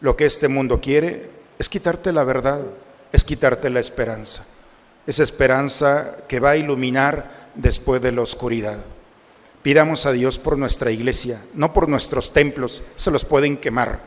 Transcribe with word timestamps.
Lo 0.00 0.16
que 0.16 0.24
este 0.24 0.48
mundo 0.48 0.80
quiere 0.80 1.30
es 1.58 1.68
quitarte 1.68 2.12
la 2.12 2.24
verdad, 2.24 2.60
es 3.12 3.24
quitarte 3.24 3.68
la 3.68 3.80
esperanza. 3.80 4.46
Esa 5.06 5.22
esperanza 5.22 6.16
que 6.26 6.40
va 6.40 6.50
a 6.50 6.56
iluminar 6.56 7.50
después 7.54 8.00
de 8.00 8.12
la 8.12 8.22
oscuridad. 8.22 8.78
Pidamos 9.62 10.06
a 10.06 10.12
Dios 10.12 10.38
por 10.38 10.56
nuestra 10.56 10.90
iglesia, 10.90 11.42
no 11.52 11.74
por 11.74 11.88
nuestros 11.88 12.32
templos, 12.32 12.82
se 12.96 13.10
los 13.10 13.26
pueden 13.26 13.58
quemar. 13.58 14.00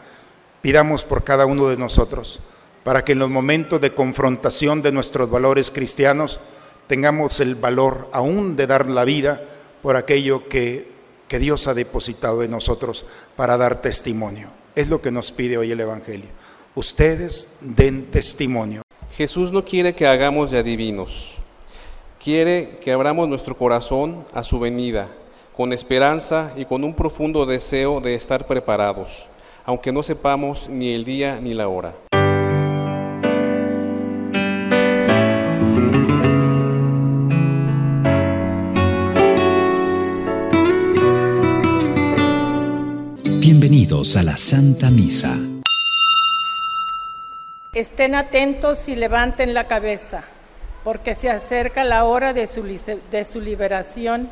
Pidamos 0.63 1.03
por 1.03 1.23
cada 1.23 1.45
uno 1.45 1.67
de 1.67 1.77
nosotros, 1.77 2.39
para 2.83 3.05
que 3.05 3.11
en 3.11 3.19
los 3.19 3.29
momentos 3.29 3.79
de 3.79 3.93
confrontación 3.93 4.81
de 4.81 4.91
nuestros 4.91 5.29
valores 5.29 5.69
cristianos 5.69 6.39
tengamos 6.87 7.39
el 7.39 7.53
valor 7.53 8.09
aún 8.13 8.55
de 8.55 8.65
dar 8.65 8.89
la 8.89 9.05
vida 9.05 9.43
por 9.83 9.95
aquello 9.95 10.47
que, 10.49 10.89
que 11.27 11.37
Dios 11.37 11.67
ha 11.67 11.75
depositado 11.75 12.41
en 12.41 12.49
nosotros 12.49 13.05
para 13.35 13.57
dar 13.57 13.79
testimonio. 13.79 14.62
Es 14.75 14.89
lo 14.89 15.01
que 15.01 15.11
nos 15.11 15.31
pide 15.31 15.57
hoy 15.57 15.71
el 15.71 15.79
Evangelio. 15.79 16.29
Ustedes 16.73 17.59
den 17.61 18.09
testimonio. 18.09 18.81
Jesús 19.15 19.51
no 19.51 19.63
quiere 19.63 19.93
que 19.93 20.07
hagamos 20.07 20.49
de 20.49 20.57
adivinos, 20.57 21.35
quiere 22.21 22.79
que 22.81 22.91
abramos 22.91 23.29
nuestro 23.29 23.55
corazón 23.55 24.25
a 24.33 24.43
su 24.43 24.59
venida 24.59 25.09
con 25.55 25.71
esperanza 25.71 26.51
y 26.55 26.65
con 26.65 26.83
un 26.83 26.95
profundo 26.95 27.45
deseo 27.45 28.01
de 28.01 28.15
estar 28.15 28.47
preparados, 28.47 29.27
aunque 29.65 29.91
no 29.91 30.01
sepamos 30.01 30.67
ni 30.67 30.93
el 30.93 31.03
día 31.03 31.39
ni 31.39 31.53
la 31.53 31.67
hora. 31.67 31.93
Bienvenidos 44.03 44.17
a 44.17 44.23
la 44.23 44.37
Santa 44.37 44.89
Misa. 44.89 45.33
Estén 47.71 48.15
atentos 48.15 48.89
y 48.89 48.97
levanten 48.97 49.53
la 49.53 49.67
cabeza, 49.67 50.25
porque 50.83 51.15
se 51.15 51.29
acerca 51.29 51.85
la 51.85 52.03
hora 52.03 52.33
de 52.33 52.45
su, 52.45 52.63
de 52.63 53.23
su 53.23 53.39
liberación 53.39 54.29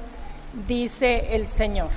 dice 0.68 1.36
el 1.36 1.48
Señor. 1.48 1.88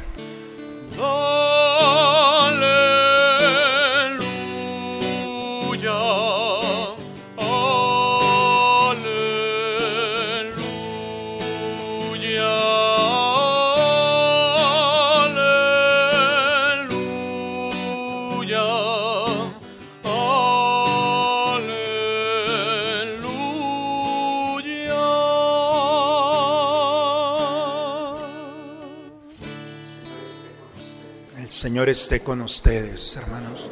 Señor 31.65 31.89
esté 31.89 32.21
con 32.21 32.43
ustedes, 32.43 33.17
hermanos. 33.17 33.71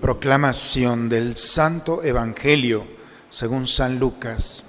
Proclamación 0.00 1.10
del 1.10 1.36
Santo 1.36 2.02
Evangelio 2.02 2.86
según 3.28 3.66
San 3.66 3.98
Lucas. 3.98 4.62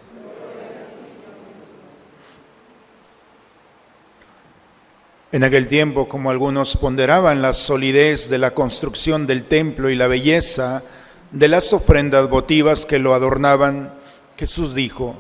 En 5.32 5.46
aquel 5.46 5.70
tiempo, 5.70 6.10
como 6.10 6.32
algunos 6.32 6.76
ponderaban 6.76 7.42
la 7.42 7.54
solidez 7.54 8.30
de 8.30 8.40
la 8.40 8.52
construcción 8.52 9.26
del 9.26 9.46
templo 9.46 9.90
y 9.90 9.96
la 9.96 10.08
belleza 10.08 10.84
de 11.32 11.48
las 11.48 11.72
ofrendas 11.72 12.30
votivas 12.30 12.86
que 12.86 13.00
lo 13.00 13.14
adornaban, 13.14 13.94
Jesús 14.36 14.76
dijo, 14.76 15.16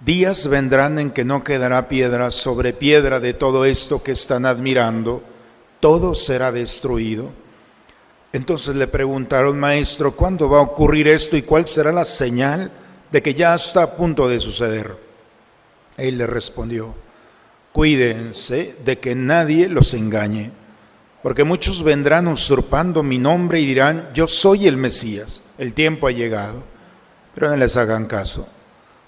días 0.00 0.48
vendrán 0.48 0.98
en 0.98 1.10
que 1.10 1.26
no 1.26 1.44
quedará 1.44 1.88
piedra 1.88 2.30
sobre 2.30 2.72
piedra 2.72 3.20
de 3.20 3.34
todo 3.34 3.66
esto 3.66 4.02
que 4.02 4.12
están 4.12 4.46
admirando 4.46 5.22
todo 5.80 6.14
será 6.14 6.52
destruido. 6.52 7.30
Entonces 8.32 8.76
le 8.76 8.86
preguntaron, 8.86 9.58
maestro, 9.58 10.12
¿cuándo 10.12 10.48
va 10.48 10.58
a 10.58 10.62
ocurrir 10.62 11.08
esto 11.08 11.36
y 11.36 11.42
cuál 11.42 11.66
será 11.66 11.90
la 11.90 12.04
señal 12.04 12.70
de 13.10 13.22
que 13.22 13.34
ya 13.34 13.54
está 13.54 13.82
a 13.82 13.96
punto 13.96 14.28
de 14.28 14.38
suceder? 14.38 14.96
Él 15.96 16.18
le 16.18 16.26
respondió, 16.26 16.94
cuídense 17.72 18.76
de 18.84 18.98
que 19.00 19.14
nadie 19.16 19.68
los 19.68 19.94
engañe, 19.94 20.52
porque 21.22 21.42
muchos 21.42 21.82
vendrán 21.82 22.28
usurpando 22.28 23.02
mi 23.02 23.18
nombre 23.18 23.60
y 23.60 23.66
dirán, 23.66 24.10
yo 24.14 24.28
soy 24.28 24.68
el 24.68 24.76
Mesías, 24.76 25.42
el 25.58 25.74
tiempo 25.74 26.06
ha 26.06 26.12
llegado, 26.12 26.62
pero 27.34 27.48
no 27.48 27.56
les 27.56 27.76
hagan 27.76 28.06
caso. 28.06 28.48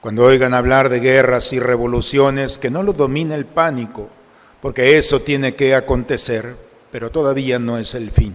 Cuando 0.01 0.25
oigan 0.25 0.53
hablar 0.53 0.89
de 0.89 0.99
guerras 0.99 1.53
y 1.53 1.61
revoluciones, 1.61 2.59
que 2.59 2.71
no 2.71 2.83
los 2.83 2.97
domine 2.97 3.37
el 3.37 3.47
pánico 3.47 4.11
porque 4.63 4.97
eso 4.97 5.21
tiene 5.21 5.57
que 5.57 5.75
acontecer, 5.75 6.55
pero 6.93 7.11
todavía 7.11 7.59
no 7.59 7.79
es 7.79 7.95
el 7.95 8.13
fin. 8.13 8.33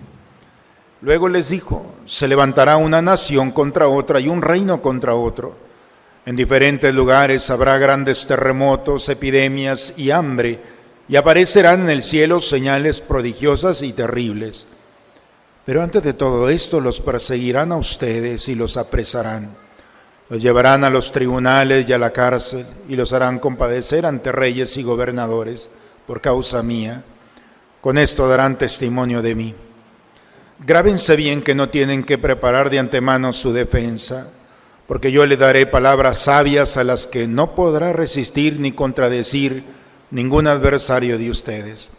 Luego 1.02 1.30
les 1.30 1.50
dijo, 1.50 1.96
se 2.06 2.28
levantará 2.28 2.76
una 2.76 3.02
nación 3.02 3.52
contra 3.52 3.88
otra 3.88 4.20
y 4.20 4.28
un 4.28 4.42
reino 4.42 4.82
contra 4.82 5.16
otro. 5.16 5.56
En 6.26 6.36
diferentes 6.36 6.94
lugares 6.94 7.50
habrá 7.50 7.78
grandes 7.78 8.28
terremotos, 8.28 9.08
epidemias 9.08 9.98
y 9.98 10.12
hambre, 10.12 10.60
y 11.08 11.16
aparecerán 11.16 11.84
en 11.84 11.90
el 11.92 12.04
cielo 12.04 12.42
señales 12.42 13.00
prodigiosas 13.00 13.82
y 13.82 13.94
terribles. 13.94 14.68
Pero 15.66 15.82
antes 15.82 16.04
de 16.04 16.14
todo 16.14 16.50
esto 16.50 16.82
los 16.82 17.00
perseguirán 17.00 17.72
a 17.72 17.78
ustedes 17.78 18.50
y 18.50 18.56
los 18.56 18.76
apresarán. 18.76 19.56
Los 20.28 20.42
llevarán 20.42 20.84
a 20.84 20.90
los 20.90 21.14
tribunales 21.14 21.88
y 21.88 21.94
a 21.94 21.98
la 21.98 22.12
cárcel 22.12 22.66
y 22.90 22.98
los 22.98 23.14
harán 23.14 23.40
compadecer 23.40 24.06
ante 24.06 24.34
reyes 24.34 24.76
y 24.76 24.84
gobernadores 24.84 25.70
por 26.08 26.22
causa 26.22 26.64
mía. 26.64 27.04
Con 27.82 27.98
esto 27.98 28.28
darán 28.28 28.58
testimonio 28.58 29.22
de 29.22 29.36
mí. 29.36 29.56
Grábense 30.60 31.16
bien 31.16 31.44
que 31.44 31.54
no 31.54 31.70
tienen 31.70 32.04
que 32.04 32.18
preparar 32.18 32.72
de 32.72 32.80
antemano 32.80 33.32
su 33.34 33.54
defensa, 33.54 34.32
porque 34.88 35.12
yo 35.12 35.26
le 35.26 35.38
daré 35.38 35.68
palabras 35.68 36.18
sabias 36.18 36.78
a 36.78 36.84
las 36.84 37.06
que 37.06 37.28
no 37.28 37.54
podrá 37.54 37.94
resistir 37.94 38.60
ni 38.60 38.72
contradecir 38.72 39.64
ningún 40.10 40.48
adversario 40.48 41.20
de 41.20 41.30
ustedes. 41.30 41.90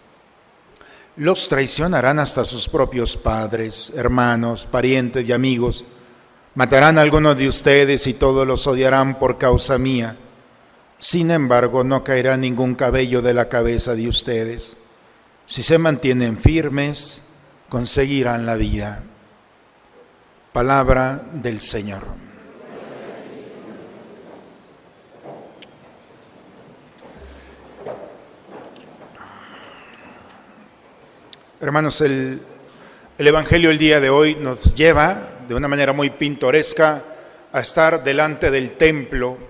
Los 1.16 1.48
traicionarán 1.48 2.18
hasta 2.18 2.44
sus 2.44 2.68
propios 2.68 3.16
padres, 3.16 3.92
hermanos, 3.94 4.66
parientes 4.66 5.28
y 5.28 5.32
amigos. 5.32 5.84
Matarán 6.54 6.98
a 6.98 7.02
algunos 7.02 7.36
de 7.36 7.48
ustedes 7.48 8.06
y 8.06 8.14
todos 8.14 8.46
los 8.46 8.66
odiarán 8.66 9.18
por 9.18 9.38
causa 9.38 9.78
mía. 9.78 10.16
Sin 10.98 11.30
embargo, 11.30 11.84
no 11.84 12.02
caerá 12.02 12.36
ningún 12.36 12.74
cabello 12.74 13.22
de 13.22 13.32
la 13.32 13.48
cabeza 13.48 13.94
de 13.94 14.08
ustedes. 14.08 14.76
Si 15.46 15.62
se 15.62 15.78
mantienen 15.78 16.36
firmes, 16.36 17.22
conseguirán 17.68 18.46
la 18.46 18.56
vida. 18.56 19.04
Palabra 20.52 21.22
del 21.32 21.60
Señor. 21.60 22.02
Hermanos, 31.60 32.00
el, 32.00 32.42
el 33.18 33.26
Evangelio 33.26 33.70
el 33.70 33.78
día 33.78 34.00
de 34.00 34.10
hoy 34.10 34.34
nos 34.34 34.74
lleva 34.74 35.30
de 35.48 35.54
una 35.54 35.68
manera 35.68 35.92
muy 35.92 36.10
pintoresca 36.10 37.04
a 37.52 37.60
estar 37.60 38.02
delante 38.02 38.50
del 38.50 38.72
templo 38.72 39.47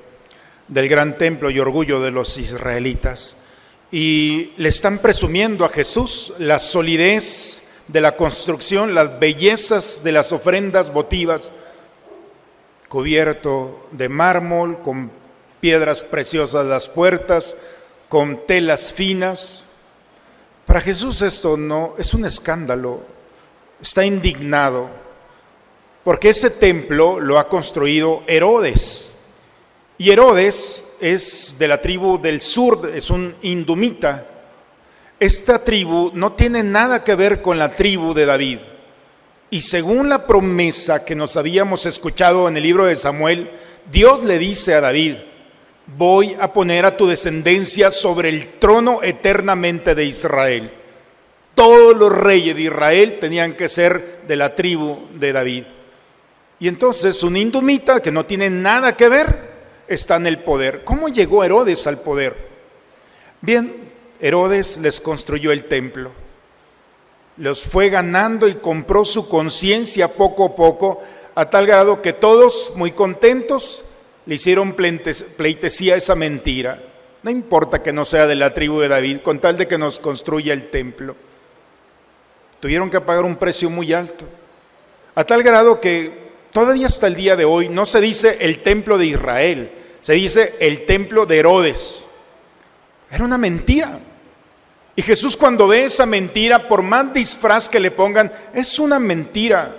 del 0.68 0.88
gran 0.88 1.16
templo 1.16 1.50
y 1.50 1.58
orgullo 1.58 2.00
de 2.00 2.10
los 2.10 2.36
israelitas. 2.36 3.38
Y 3.90 4.52
le 4.58 4.68
están 4.68 4.98
presumiendo 4.98 5.64
a 5.64 5.70
Jesús 5.70 6.34
la 6.38 6.58
solidez 6.58 7.62
de 7.88 8.02
la 8.02 8.16
construcción, 8.16 8.94
las 8.94 9.18
bellezas 9.18 10.04
de 10.04 10.12
las 10.12 10.30
ofrendas 10.32 10.92
votivas, 10.92 11.50
cubierto 12.88 13.88
de 13.92 14.08
mármol, 14.10 14.80
con 14.82 15.10
piedras 15.60 16.02
preciosas 16.02 16.66
las 16.66 16.88
puertas, 16.88 17.56
con 18.08 18.46
telas 18.46 18.92
finas. 18.92 19.62
Para 20.66 20.82
Jesús 20.82 21.22
esto 21.22 21.56
no 21.56 21.94
es 21.98 22.12
un 22.12 22.26
escándalo, 22.26 23.00
está 23.80 24.04
indignado, 24.04 24.90
porque 26.04 26.28
ese 26.28 26.50
templo 26.50 27.20
lo 27.20 27.38
ha 27.38 27.48
construido 27.48 28.22
Herodes 28.26 29.07
y 29.98 30.10
Herodes 30.10 30.96
es 31.00 31.56
de 31.58 31.66
la 31.66 31.80
tribu 31.80 32.20
del 32.20 32.40
sur, 32.40 32.90
es 32.94 33.10
un 33.10 33.34
indumita. 33.42 34.26
Esta 35.18 35.64
tribu 35.64 36.12
no 36.14 36.34
tiene 36.34 36.62
nada 36.62 37.02
que 37.02 37.16
ver 37.16 37.42
con 37.42 37.58
la 37.58 37.72
tribu 37.72 38.14
de 38.14 38.24
David. 38.24 38.58
Y 39.50 39.60
según 39.60 40.08
la 40.08 40.24
promesa 40.24 41.04
que 41.04 41.16
nos 41.16 41.36
habíamos 41.36 41.84
escuchado 41.84 42.46
en 42.46 42.56
el 42.56 42.62
libro 42.62 42.84
de 42.86 42.94
Samuel, 42.94 43.50
Dios 43.90 44.22
le 44.22 44.38
dice 44.38 44.74
a 44.74 44.80
David, 44.80 45.16
voy 45.96 46.36
a 46.38 46.52
poner 46.52 46.86
a 46.86 46.96
tu 46.96 47.08
descendencia 47.08 47.90
sobre 47.90 48.28
el 48.28 48.60
trono 48.60 49.00
eternamente 49.02 49.96
de 49.96 50.04
Israel. 50.04 50.70
Todos 51.56 51.96
los 51.96 52.12
reyes 52.12 52.54
de 52.54 52.62
Israel 52.62 53.18
tenían 53.20 53.54
que 53.54 53.68
ser 53.68 54.20
de 54.28 54.36
la 54.36 54.54
tribu 54.54 55.08
de 55.14 55.32
David. 55.32 55.64
Y 56.60 56.68
entonces 56.68 57.20
un 57.24 57.36
indumita 57.36 58.00
que 58.00 58.12
no 58.12 58.26
tiene 58.26 58.48
nada 58.48 58.96
que 58.96 59.08
ver 59.08 59.47
está 59.88 60.16
en 60.16 60.26
el 60.26 60.38
poder. 60.38 60.84
¿Cómo 60.84 61.08
llegó 61.08 61.42
Herodes 61.42 61.86
al 61.86 61.98
poder? 61.98 62.36
Bien, 63.40 63.90
Herodes 64.20 64.78
les 64.78 65.00
construyó 65.00 65.52
el 65.52 65.64
templo. 65.64 66.12
Los 67.36 67.62
fue 67.62 67.88
ganando 67.88 68.48
y 68.48 68.54
compró 68.54 69.04
su 69.04 69.28
conciencia 69.28 70.08
poco 70.08 70.44
a 70.44 70.54
poco, 70.54 71.02
a 71.34 71.48
tal 71.48 71.66
grado 71.66 72.02
que 72.02 72.12
todos, 72.12 72.72
muy 72.74 72.90
contentos, 72.90 73.84
le 74.26 74.34
hicieron 74.34 74.74
pleitesía 74.74 75.96
esa 75.96 76.14
mentira. 76.14 76.82
No 77.22 77.30
importa 77.30 77.82
que 77.82 77.92
no 77.92 78.04
sea 78.04 78.26
de 78.26 78.34
la 78.34 78.52
tribu 78.52 78.80
de 78.80 78.88
David, 78.88 79.18
con 79.22 79.38
tal 79.38 79.56
de 79.56 79.66
que 79.66 79.78
nos 79.78 79.98
construya 79.98 80.52
el 80.52 80.68
templo. 80.70 81.16
Tuvieron 82.60 82.90
que 82.90 83.00
pagar 83.00 83.24
un 83.24 83.36
precio 83.36 83.70
muy 83.70 83.92
alto, 83.92 84.24
a 85.14 85.24
tal 85.24 85.42
grado 85.42 85.80
que 85.80 86.12
todavía 86.52 86.88
hasta 86.88 87.06
el 87.06 87.14
día 87.14 87.36
de 87.36 87.44
hoy 87.44 87.68
no 87.68 87.86
se 87.86 88.00
dice 88.00 88.38
el 88.40 88.60
templo 88.60 88.98
de 88.98 89.06
Israel, 89.06 89.70
se 90.00 90.12
dice 90.14 90.56
el 90.60 90.86
templo 90.86 91.26
de 91.26 91.38
Herodes. 91.38 92.00
Era 93.10 93.24
una 93.24 93.38
mentira. 93.38 93.98
Y 94.96 95.02
Jesús 95.02 95.36
cuando 95.36 95.68
ve 95.68 95.84
esa 95.84 96.06
mentira, 96.06 96.66
por 96.66 96.82
más 96.82 97.12
disfraz 97.12 97.68
que 97.68 97.78
le 97.78 97.90
pongan, 97.90 98.32
es 98.52 98.78
una 98.78 98.98
mentira. 98.98 99.76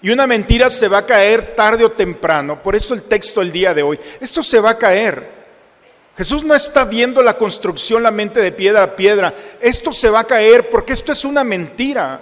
Y 0.00 0.10
una 0.10 0.26
mentira 0.26 0.70
se 0.70 0.88
va 0.88 0.98
a 0.98 1.06
caer 1.06 1.54
tarde 1.54 1.84
o 1.84 1.92
temprano. 1.92 2.62
Por 2.62 2.76
eso 2.76 2.94
el 2.94 3.02
texto 3.02 3.42
el 3.42 3.52
día 3.52 3.74
de 3.74 3.82
hoy. 3.82 3.98
Esto 4.20 4.42
se 4.42 4.60
va 4.60 4.70
a 4.70 4.78
caer. 4.78 5.42
Jesús 6.16 6.44
no 6.44 6.54
está 6.54 6.84
viendo 6.84 7.22
la 7.22 7.38
construcción, 7.38 8.02
la 8.02 8.10
mente 8.10 8.40
de 8.40 8.52
piedra 8.52 8.82
a 8.82 8.96
piedra. 8.96 9.34
Esto 9.60 9.92
se 9.92 10.10
va 10.10 10.20
a 10.20 10.26
caer 10.26 10.68
porque 10.70 10.92
esto 10.92 11.12
es 11.12 11.24
una 11.24 11.44
mentira. 11.44 12.20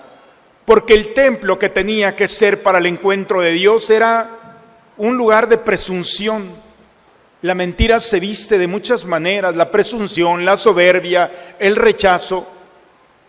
Porque 0.64 0.94
el 0.94 1.12
templo 1.14 1.58
que 1.58 1.68
tenía 1.68 2.14
que 2.14 2.28
ser 2.28 2.62
para 2.62 2.78
el 2.78 2.86
encuentro 2.86 3.40
de 3.40 3.52
Dios 3.52 3.90
era 3.90 4.30
un 4.96 5.16
lugar 5.16 5.48
de 5.48 5.58
presunción 5.58 6.54
la 7.42 7.54
mentira 7.54 8.00
se 8.00 8.20
viste 8.20 8.58
de 8.58 8.66
muchas 8.66 9.06
maneras, 9.06 9.56
la 9.56 9.70
presunción, 9.70 10.44
la 10.44 10.56
soberbia, 10.56 11.30
el 11.58 11.74
rechazo. 11.76 12.46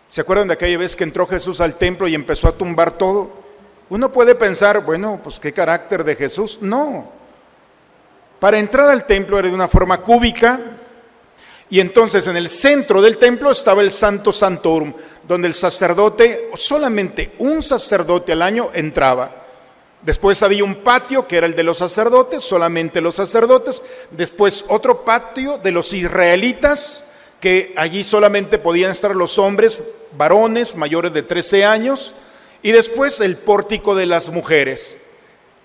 ¿Se 0.08 0.20
acuerdan 0.20 0.48
de 0.48 0.54
aquella 0.54 0.76
vez 0.76 0.94
que 0.94 1.04
entró 1.04 1.26
Jesús 1.26 1.60
al 1.62 1.76
templo 1.76 2.06
y 2.06 2.14
empezó 2.14 2.46
a 2.48 2.52
tumbar 2.52 2.98
todo? 2.98 3.42
Uno 3.88 4.12
puede 4.12 4.34
pensar, 4.34 4.84
bueno, 4.84 5.20
pues 5.22 5.40
qué 5.40 5.52
carácter 5.52 6.04
de 6.04 6.16
Jesús. 6.16 6.58
No. 6.60 7.10
Para 8.38 8.58
entrar 8.58 8.90
al 8.90 9.06
templo 9.06 9.38
era 9.38 9.48
de 9.48 9.54
una 9.54 9.68
forma 9.68 10.02
cúbica 10.02 10.60
y 11.70 11.80
entonces 11.80 12.26
en 12.26 12.36
el 12.36 12.50
centro 12.50 13.00
del 13.00 13.16
templo 13.16 13.50
estaba 13.50 13.80
el 13.80 13.92
Santo 13.92 14.30
Santorum, 14.30 14.92
donde 15.26 15.48
el 15.48 15.54
sacerdote, 15.54 16.50
solamente 16.54 17.32
un 17.38 17.62
sacerdote 17.62 18.32
al 18.32 18.42
año 18.42 18.70
entraba. 18.74 19.41
Después 20.02 20.42
había 20.42 20.64
un 20.64 20.76
patio 20.76 21.28
que 21.28 21.36
era 21.36 21.46
el 21.46 21.54
de 21.54 21.62
los 21.62 21.78
sacerdotes, 21.78 22.42
solamente 22.42 23.00
los 23.00 23.14
sacerdotes. 23.14 23.82
Después 24.10 24.64
otro 24.68 25.04
patio 25.04 25.58
de 25.58 25.70
los 25.70 25.92
israelitas, 25.92 27.12
que 27.40 27.72
allí 27.76 28.02
solamente 28.02 28.58
podían 28.58 28.90
estar 28.90 29.14
los 29.14 29.38
hombres, 29.38 29.80
varones 30.16 30.76
mayores 30.76 31.12
de 31.12 31.22
13 31.22 31.64
años. 31.64 32.14
Y 32.62 32.72
después 32.72 33.20
el 33.20 33.36
pórtico 33.36 33.94
de 33.94 34.06
las 34.06 34.28
mujeres. 34.28 34.98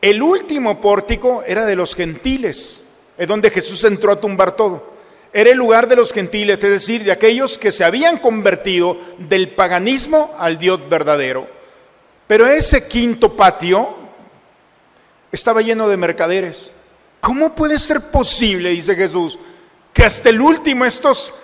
El 0.01 0.21
último 0.21 0.79
pórtico 0.79 1.41
era 1.45 1.65
de 1.65 1.75
los 1.75 1.95
gentiles, 1.95 2.81
es 3.17 3.27
donde 3.27 3.49
Jesús 3.49 3.83
entró 3.83 4.11
a 4.11 4.21
tumbar 4.21 4.55
todo. 4.55 4.95
Era 5.33 5.49
el 5.49 5.57
lugar 5.57 5.87
de 5.87 5.95
los 5.95 6.13
gentiles, 6.13 6.63
es 6.63 6.69
decir, 6.69 7.03
de 7.03 7.11
aquellos 7.11 7.57
que 7.57 7.71
se 7.71 7.83
habían 7.83 8.17
convertido 8.17 8.97
del 9.17 9.49
paganismo 9.49 10.35
al 10.37 10.59
Dios 10.59 10.87
verdadero. 10.87 11.47
Pero 12.27 12.47
ese 12.47 12.87
quinto 12.87 13.35
patio 13.35 13.96
estaba 15.37 15.61
lleno 15.61 15.87
de 15.87 15.97
mercaderes. 15.97 16.71
¿Cómo 17.21 17.55
puede 17.55 17.79
ser 17.79 18.11
posible, 18.11 18.71
dice 18.71 18.95
Jesús, 18.95 19.37
que 19.93 20.03
hasta 20.03 20.29
el 20.29 20.41
último 20.41 20.83
estos 20.83 21.35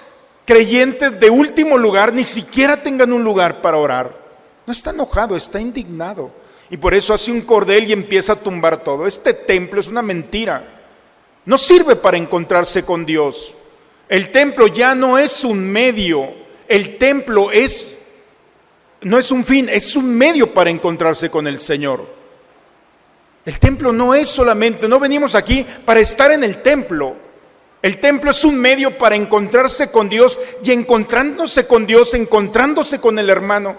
creyentes 0.45 1.19
de 1.19 1.29
último 1.29 1.77
lugar 1.77 2.11
ni 2.13 2.23
siquiera 2.23 2.81
tengan 2.81 3.13
un 3.13 3.23
lugar 3.23 3.61
para 3.61 3.77
orar? 3.77 4.17
No 4.65 4.73
está 4.73 4.89
enojado, 4.91 5.35
está 5.35 5.59
indignado. 5.59 6.31
Y 6.69 6.77
por 6.77 6.93
eso 6.93 7.13
hace 7.13 7.31
un 7.31 7.41
cordel 7.41 7.87
y 7.87 7.93
empieza 7.93 8.33
a 8.33 8.39
tumbar 8.39 8.83
todo. 8.83 9.05
Este 9.05 9.33
templo 9.33 9.79
es 9.79 9.87
una 9.87 10.01
mentira. 10.01 10.81
No 11.45 11.57
sirve 11.57 11.95
para 11.95 12.17
encontrarse 12.17 12.83
con 12.83 13.05
Dios. 13.05 13.53
El 14.09 14.31
templo 14.31 14.67
ya 14.67 14.95
no 14.95 15.17
es 15.17 15.43
un 15.43 15.71
medio. 15.71 16.33
El 16.67 16.97
templo 16.97 17.51
es 17.51 17.99
no 19.01 19.17
es 19.17 19.31
un 19.31 19.43
fin, 19.43 19.67
es 19.69 19.95
un 19.95 20.15
medio 20.17 20.53
para 20.53 20.69
encontrarse 20.69 21.29
con 21.29 21.45
el 21.45 21.59
Señor. 21.59 22.22
El 23.45 23.59
templo 23.59 23.91
no 23.91 24.15
es 24.15 24.29
solamente, 24.29 24.87
no 24.87 24.99
venimos 24.99 25.35
aquí 25.35 25.65
para 25.85 25.99
estar 25.99 26.31
en 26.31 26.43
el 26.43 26.61
templo. 26.61 27.15
El 27.81 27.99
templo 27.99 28.31
es 28.31 28.45
un 28.45 28.57
medio 28.57 28.97
para 28.97 29.15
encontrarse 29.15 29.91
con 29.91 30.07
Dios 30.07 30.39
y 30.63 30.71
encontrándose 30.71 31.67
con 31.67 31.85
Dios, 31.85 32.13
encontrándose 32.13 32.99
con 32.99 33.19
el 33.19 33.29
hermano. 33.29 33.77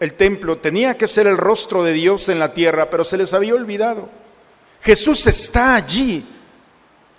El 0.00 0.14
templo 0.14 0.58
tenía 0.58 0.96
que 0.98 1.06
ser 1.06 1.28
el 1.28 1.36
rostro 1.36 1.84
de 1.84 1.92
Dios 1.92 2.28
en 2.28 2.40
la 2.40 2.52
tierra, 2.52 2.90
pero 2.90 3.04
se 3.04 3.16
les 3.16 3.32
había 3.32 3.54
olvidado. 3.54 4.08
Jesús 4.82 5.26
está 5.28 5.76
allí. 5.76 6.24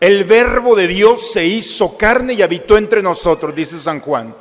El 0.02 0.26
verbo 0.26 0.76
de 0.76 0.88
Dios 0.88 1.32
se 1.32 1.46
hizo 1.46 1.96
carne 1.98 2.34
y 2.34 2.42
habitó 2.42 2.76
entre 2.78 3.02
nosotros, 3.02 3.56
dice 3.56 3.80
San 3.80 4.02
Juan. 4.02 4.36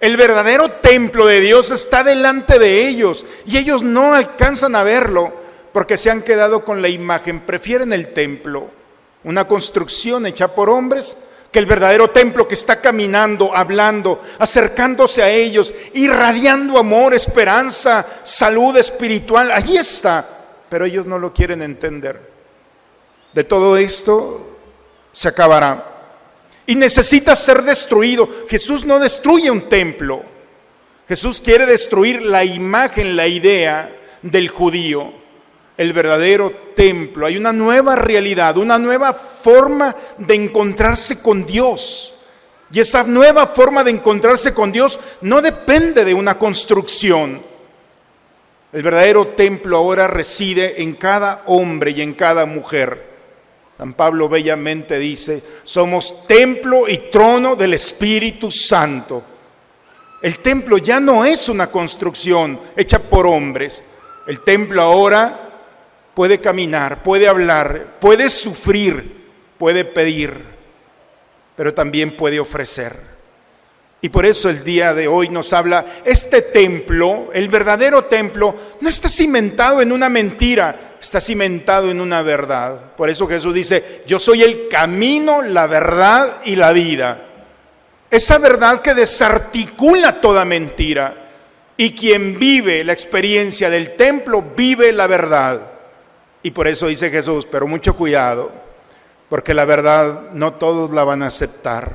El 0.00 0.16
verdadero 0.16 0.70
templo 0.70 1.26
de 1.26 1.40
Dios 1.40 1.70
está 1.70 2.04
delante 2.04 2.58
de 2.58 2.86
ellos 2.86 3.26
y 3.46 3.58
ellos 3.58 3.82
no 3.82 4.14
alcanzan 4.14 4.76
a 4.76 4.84
verlo 4.84 5.45
porque 5.76 5.98
se 5.98 6.10
han 6.10 6.22
quedado 6.22 6.64
con 6.64 6.80
la 6.80 6.88
imagen, 6.88 7.40
prefieren 7.40 7.92
el 7.92 8.14
templo, 8.14 8.70
una 9.24 9.46
construcción 9.46 10.24
hecha 10.24 10.48
por 10.54 10.70
hombres, 10.70 11.18
que 11.52 11.58
el 11.58 11.66
verdadero 11.66 12.08
templo 12.08 12.48
que 12.48 12.54
está 12.54 12.80
caminando, 12.80 13.54
hablando, 13.54 14.22
acercándose 14.38 15.22
a 15.22 15.28
ellos, 15.28 15.74
irradiando 15.92 16.78
amor, 16.78 17.12
esperanza, 17.12 18.06
salud 18.24 18.74
espiritual, 18.78 19.50
allí 19.50 19.76
está, 19.76 20.26
pero 20.70 20.86
ellos 20.86 21.04
no 21.04 21.18
lo 21.18 21.34
quieren 21.34 21.60
entender. 21.60 22.22
De 23.34 23.44
todo 23.44 23.76
esto 23.76 24.56
se 25.12 25.28
acabará. 25.28 25.92
Y 26.64 26.74
necesita 26.74 27.36
ser 27.36 27.62
destruido. 27.62 28.26
Jesús 28.48 28.86
no 28.86 28.98
destruye 28.98 29.50
un 29.50 29.68
templo. 29.68 30.22
Jesús 31.06 31.38
quiere 31.42 31.66
destruir 31.66 32.22
la 32.22 32.44
imagen, 32.46 33.14
la 33.14 33.26
idea 33.26 33.94
del 34.22 34.48
judío 34.48 35.25
el 35.76 35.92
verdadero 35.92 36.52
templo. 36.74 37.26
Hay 37.26 37.36
una 37.36 37.52
nueva 37.52 37.96
realidad, 37.96 38.56
una 38.56 38.78
nueva 38.78 39.12
forma 39.12 39.94
de 40.18 40.34
encontrarse 40.34 41.22
con 41.22 41.46
Dios. 41.46 42.14
Y 42.70 42.80
esa 42.80 43.04
nueva 43.04 43.46
forma 43.46 43.84
de 43.84 43.92
encontrarse 43.92 44.52
con 44.52 44.72
Dios 44.72 44.98
no 45.20 45.40
depende 45.40 46.04
de 46.04 46.14
una 46.14 46.38
construcción. 46.38 47.40
El 48.72 48.82
verdadero 48.82 49.28
templo 49.28 49.76
ahora 49.76 50.06
reside 50.08 50.82
en 50.82 50.94
cada 50.94 51.44
hombre 51.46 51.92
y 51.92 52.02
en 52.02 52.14
cada 52.14 52.44
mujer. 52.46 53.14
San 53.78 53.92
Pablo 53.92 54.28
bellamente 54.28 54.98
dice, 54.98 55.42
somos 55.62 56.26
templo 56.26 56.88
y 56.88 56.98
trono 57.10 57.54
del 57.54 57.74
Espíritu 57.74 58.50
Santo. 58.50 59.22
El 60.22 60.38
templo 60.38 60.78
ya 60.78 60.98
no 60.98 61.24
es 61.24 61.48
una 61.48 61.68
construcción 61.68 62.58
hecha 62.74 62.98
por 62.98 63.26
hombres. 63.26 63.82
El 64.26 64.40
templo 64.40 64.82
ahora 64.82 65.45
puede 66.16 66.40
caminar, 66.40 67.02
puede 67.02 67.28
hablar, 67.28 67.98
puede 68.00 68.30
sufrir, 68.30 69.26
puede 69.58 69.84
pedir, 69.84 70.32
pero 71.54 71.74
también 71.74 72.16
puede 72.16 72.40
ofrecer. 72.40 72.96
Y 74.00 74.08
por 74.08 74.24
eso 74.24 74.48
el 74.48 74.64
día 74.64 74.94
de 74.94 75.08
hoy 75.08 75.28
nos 75.28 75.52
habla, 75.52 75.84
este 76.06 76.40
templo, 76.40 77.28
el 77.34 77.48
verdadero 77.48 78.06
templo, 78.06 78.56
no 78.80 78.88
está 78.88 79.10
cimentado 79.10 79.82
en 79.82 79.92
una 79.92 80.08
mentira, 80.08 80.94
está 80.98 81.20
cimentado 81.20 81.90
en 81.90 82.00
una 82.00 82.22
verdad. 82.22 82.94
Por 82.96 83.10
eso 83.10 83.28
Jesús 83.28 83.52
dice, 83.52 84.02
yo 84.06 84.18
soy 84.18 84.42
el 84.42 84.68
camino, 84.68 85.42
la 85.42 85.66
verdad 85.66 86.38
y 86.46 86.56
la 86.56 86.72
vida. 86.72 87.26
Esa 88.10 88.38
verdad 88.38 88.80
que 88.80 88.94
desarticula 88.94 90.18
toda 90.22 90.46
mentira. 90.46 91.14
Y 91.76 91.94
quien 91.94 92.38
vive 92.38 92.84
la 92.84 92.94
experiencia 92.94 93.68
del 93.68 93.96
templo, 93.96 94.42
vive 94.56 94.94
la 94.94 95.06
verdad. 95.06 95.75
Y 96.46 96.52
por 96.52 96.68
eso 96.68 96.86
dice 96.86 97.10
Jesús, 97.10 97.44
pero 97.50 97.66
mucho 97.66 97.96
cuidado, 97.96 98.52
porque 99.28 99.52
la 99.52 99.64
verdad 99.64 100.30
no 100.32 100.52
todos 100.52 100.92
la 100.92 101.02
van 101.02 101.24
a 101.24 101.26
aceptar, 101.26 101.90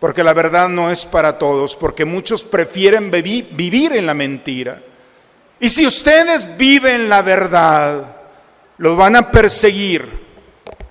porque 0.00 0.24
la 0.24 0.34
verdad 0.34 0.68
no 0.68 0.90
es 0.90 1.06
para 1.06 1.38
todos, 1.38 1.76
porque 1.76 2.04
muchos 2.04 2.42
prefieren 2.42 3.08
vivir 3.12 3.92
en 3.92 4.06
la 4.06 4.14
mentira. 4.14 4.82
Y 5.60 5.68
si 5.68 5.86
ustedes 5.86 6.56
viven 6.56 7.08
la 7.08 7.22
verdad, 7.22 8.16
los 8.78 8.96
van 8.96 9.14
a 9.14 9.30
perseguir, 9.30 10.08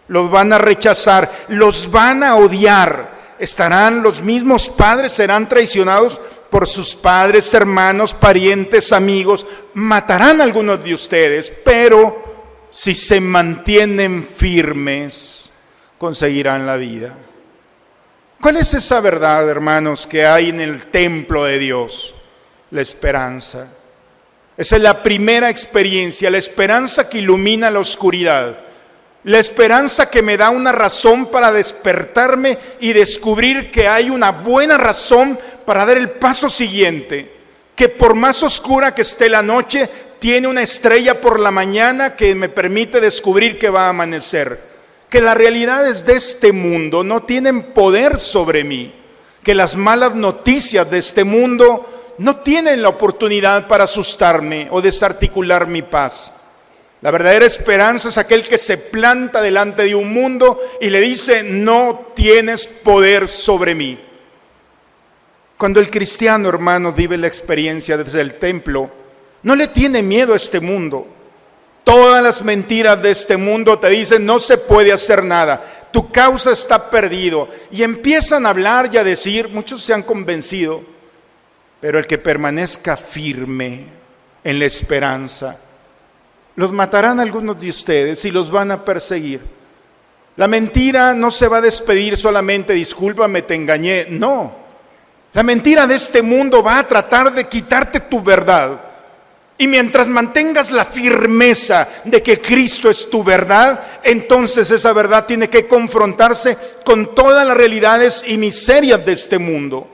los 0.08 0.32
van 0.32 0.54
a 0.54 0.58
rechazar, 0.58 1.30
los 1.50 1.92
van 1.92 2.24
a 2.24 2.38
odiar. 2.38 3.36
Estarán 3.38 4.02
los 4.02 4.22
mismos 4.22 4.70
padres, 4.70 5.12
serán 5.12 5.50
traicionados 5.50 6.18
por 6.50 6.66
sus 6.66 6.96
padres, 6.96 7.54
hermanos, 7.54 8.14
parientes, 8.14 8.94
amigos. 8.94 9.46
Matarán 9.74 10.40
a 10.40 10.46
algunos 10.46 10.82
de 10.82 10.94
ustedes, 10.94 11.52
pero 11.66 12.31
si 12.72 12.96
se 12.96 13.20
mantienen 13.20 14.26
firmes, 14.26 15.50
conseguirán 15.98 16.66
la 16.66 16.78
vida. 16.78 17.14
¿Cuál 18.40 18.58
es 18.58 18.74
esa 18.74 19.02
verdad, 19.02 19.48
hermanos, 19.48 20.08
que 20.08 20.26
hay 20.26 20.50
en 20.50 20.62
el 20.62 20.86
templo 20.86 21.44
de 21.44 21.60
Dios? 21.60 22.16
La 22.72 22.82
esperanza. 22.82 23.72
Esa 24.58 24.78
es 24.78 24.82
la 24.82 25.04
primera 25.04 25.50
experiencia, 25.50 26.32
la 26.32 26.38
esperanza 26.38 27.10
que 27.10 27.20
ilumina 27.20 27.70
la 27.70 27.80
oscuridad. 27.80 28.58
La 29.24 29.38
esperanza 29.38 30.10
que 30.10 30.24
me 30.24 30.38
da 30.38 30.50
una 30.50 30.72
razón 30.72 31.28
para 31.28 31.52
despertarme 31.52 32.58
y 32.80 32.94
descubrir 32.94 33.70
que 33.70 33.88
hay 33.88 34.10
una 34.10 34.32
buena 34.32 34.78
razón 34.78 35.38
para 35.66 35.86
dar 35.86 35.98
el 35.98 36.10
paso 36.10 36.50
siguiente. 36.50 37.32
Que 37.76 37.90
por 37.90 38.16
más 38.16 38.42
oscura 38.42 38.96
que 38.96 39.04
esté 39.04 39.30
la 39.30 39.44
noche, 39.44 39.88
tiene 40.22 40.48
una 40.48 40.62
estrella 40.62 41.20
por 41.20 41.40
la 41.40 41.50
mañana 41.50 42.16
que 42.16 42.36
me 42.36 42.48
permite 42.48 43.02
descubrir 43.02 43.58
que 43.58 43.72
va 43.72 43.88
a 43.88 43.90
amanecer 43.90 44.70
que 45.10 45.20
las 45.20 45.36
realidades 45.36 46.06
de 46.06 46.14
este 46.14 46.52
mundo 46.52 47.04
no 47.04 47.24
tienen 47.24 47.64
poder 47.64 48.22
sobre 48.22 48.64
mí, 48.64 48.94
que 49.44 49.56
las 49.56 49.76
malas 49.76 50.14
noticias 50.14 50.92
de 50.92 51.00
este 51.00 51.24
mundo 51.24 52.14
no 52.20 52.36
tienen 52.38 52.84
la 52.84 52.90
oportunidad 52.90 53.68
para 53.68 53.86
asustarme 53.86 54.68
o 54.70 54.80
desarticular 54.80 55.66
mi 55.66 55.82
paz. 55.82 56.32
La 57.02 57.10
verdadera 57.10 57.48
esperanza 57.48 58.10
es 58.10 58.20
aquel 58.20 58.48
que 58.48 58.60
se 58.60 58.78
planta 58.78 59.42
delante 59.42 59.84
de 59.84 59.96
un 59.96 60.14
mundo 60.14 60.62
y 60.80 60.92
le 60.92 61.02
dice, 61.02 61.42
no 61.42 62.12
tienes 62.16 62.68
poder 62.68 63.28
sobre 63.28 63.74
mí. 63.74 64.00
Cuando 65.58 65.80
el 65.80 65.90
cristiano, 65.90 66.48
hermano, 66.48 66.94
vive 66.94 67.18
la 67.18 67.26
experiencia 67.26 67.98
desde 67.98 68.22
el 68.22 68.36
templo, 68.36 69.01
no 69.44 69.56
le 69.56 69.68
tiene 69.68 70.04
miedo 70.04 70.34
a 70.34 70.38
este 70.38 70.60
mundo, 70.60 71.08
Todas 71.84 72.22
las 72.22 72.44
mentiras 72.44 73.02
de 73.02 73.12
este 73.12 73.38
mundo 73.38 73.80
te 73.80 73.90
dicen 73.90 74.26
no 74.26 74.40
se 74.40 74.58
puede 74.58 74.94
hacer 74.94 75.24
nada, 75.24 75.62
tu 75.92 76.12
causa 76.12 76.52
está 76.52 76.90
perdido. 76.90 77.50
Y 77.72 77.84
empiezan 77.84 78.46
a 78.46 78.50
hablar 78.50 78.90
y 78.92 78.98
a 78.98 79.04
decir, 79.04 79.50
muchos 79.50 79.84
se 79.84 79.94
han 79.94 80.04
convencido, 80.04 80.82
pero 81.80 81.98
el 81.98 82.08
que 82.08 82.18
permanezca 82.18 82.96
firme 82.98 83.86
en 84.44 84.60
la 84.60 84.66
esperanza, 84.66 85.60
los 86.56 86.72
matarán 86.72 87.20
algunos 87.20 87.60
de 87.60 87.70
ustedes 87.70 88.24
y 88.26 88.32
los 88.32 88.52
van 88.52 88.72
a 88.72 88.86
perseguir. 88.86 89.42
La 90.38 90.48
mentira 90.48 91.14
no 91.14 91.32
se 91.32 91.48
va 91.48 91.58
a 91.58 91.62
despedir 91.62 92.16
solamente, 92.16 92.74
discúlpame, 92.74 93.42
te 93.42 93.56
engañé. 93.56 94.06
No, 94.10 94.56
la 95.34 95.44
mentira 95.44 95.88
de 95.88 95.96
este 95.96 96.22
mundo 96.22 96.62
va 96.62 96.80
a 96.80 96.88
tratar 96.88 97.34
de 97.34 97.46
quitarte 97.46 98.00
tu 98.00 98.22
verdad 98.22 98.91
y 99.62 99.68
mientras 99.68 100.08
mantengas 100.08 100.72
la 100.72 100.86
firmeza 100.86 101.88
de 102.04 102.24
que 102.24 102.42
Cristo 102.42 102.90
es 102.90 103.12
tu 103.12 103.24
verdad, 103.24 103.80
entonces 104.04 104.72
esa 104.72 104.92
verdad 104.92 105.28
tiene 105.28 105.52
que 105.52 105.68
confrontarse 105.68 106.58
con 106.84 107.14
todas 107.14 107.46
las 107.48 107.56
realidades 107.56 108.24
y 108.26 108.40
miserias 108.40 109.06
de 109.06 109.12
este 109.12 109.38
mundo. 109.38 109.88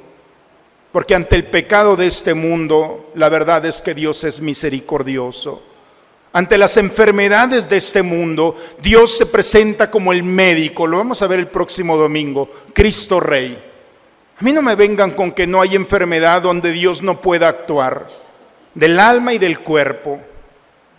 Porque 0.94 1.16
ante 1.16 1.36
el 1.36 1.44
pecado 1.44 1.98
de 1.98 2.08
este 2.08 2.34
mundo, 2.34 3.12
la 3.16 3.28
verdad 3.28 3.66
es 3.66 3.82
que 3.82 3.94
Dios 3.94 4.24
es 4.24 4.40
misericordioso. 4.40 5.62
Ante 6.32 6.58
las 6.58 6.78
enfermedades 6.78 7.68
de 7.68 7.76
este 7.76 8.04
mundo, 8.04 8.56
Dios 8.82 9.18
se 9.18 9.26
presenta 9.26 9.92
como 9.92 10.14
el 10.14 10.24
médico. 10.24 10.88
Lo 10.88 11.00
vamos 11.00 11.22
a 11.22 11.28
ver 11.28 11.40
el 11.40 11.48
próximo 11.48 11.98
domingo. 11.98 12.50
Cristo 12.72 13.20
Rey. 13.20 13.62
A 14.40 14.44
mí 14.46 14.54
no 14.54 14.62
me 14.62 14.76
vengan 14.76 15.12
con 15.12 15.34
que 15.34 15.46
no 15.46 15.60
hay 15.60 15.76
enfermedad 15.76 16.42
donde 16.42 16.72
Dios 16.72 17.02
no 17.02 17.20
pueda 17.20 17.50
actuar 17.50 18.27
del 18.78 19.00
alma 19.00 19.34
y 19.34 19.40
del 19.40 19.60
cuerpo. 19.60 20.20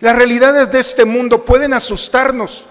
Las 0.00 0.16
realidades 0.16 0.70
de 0.70 0.80
este 0.80 1.04
mundo 1.04 1.44
pueden 1.44 1.72
asustarnos, 1.72 2.66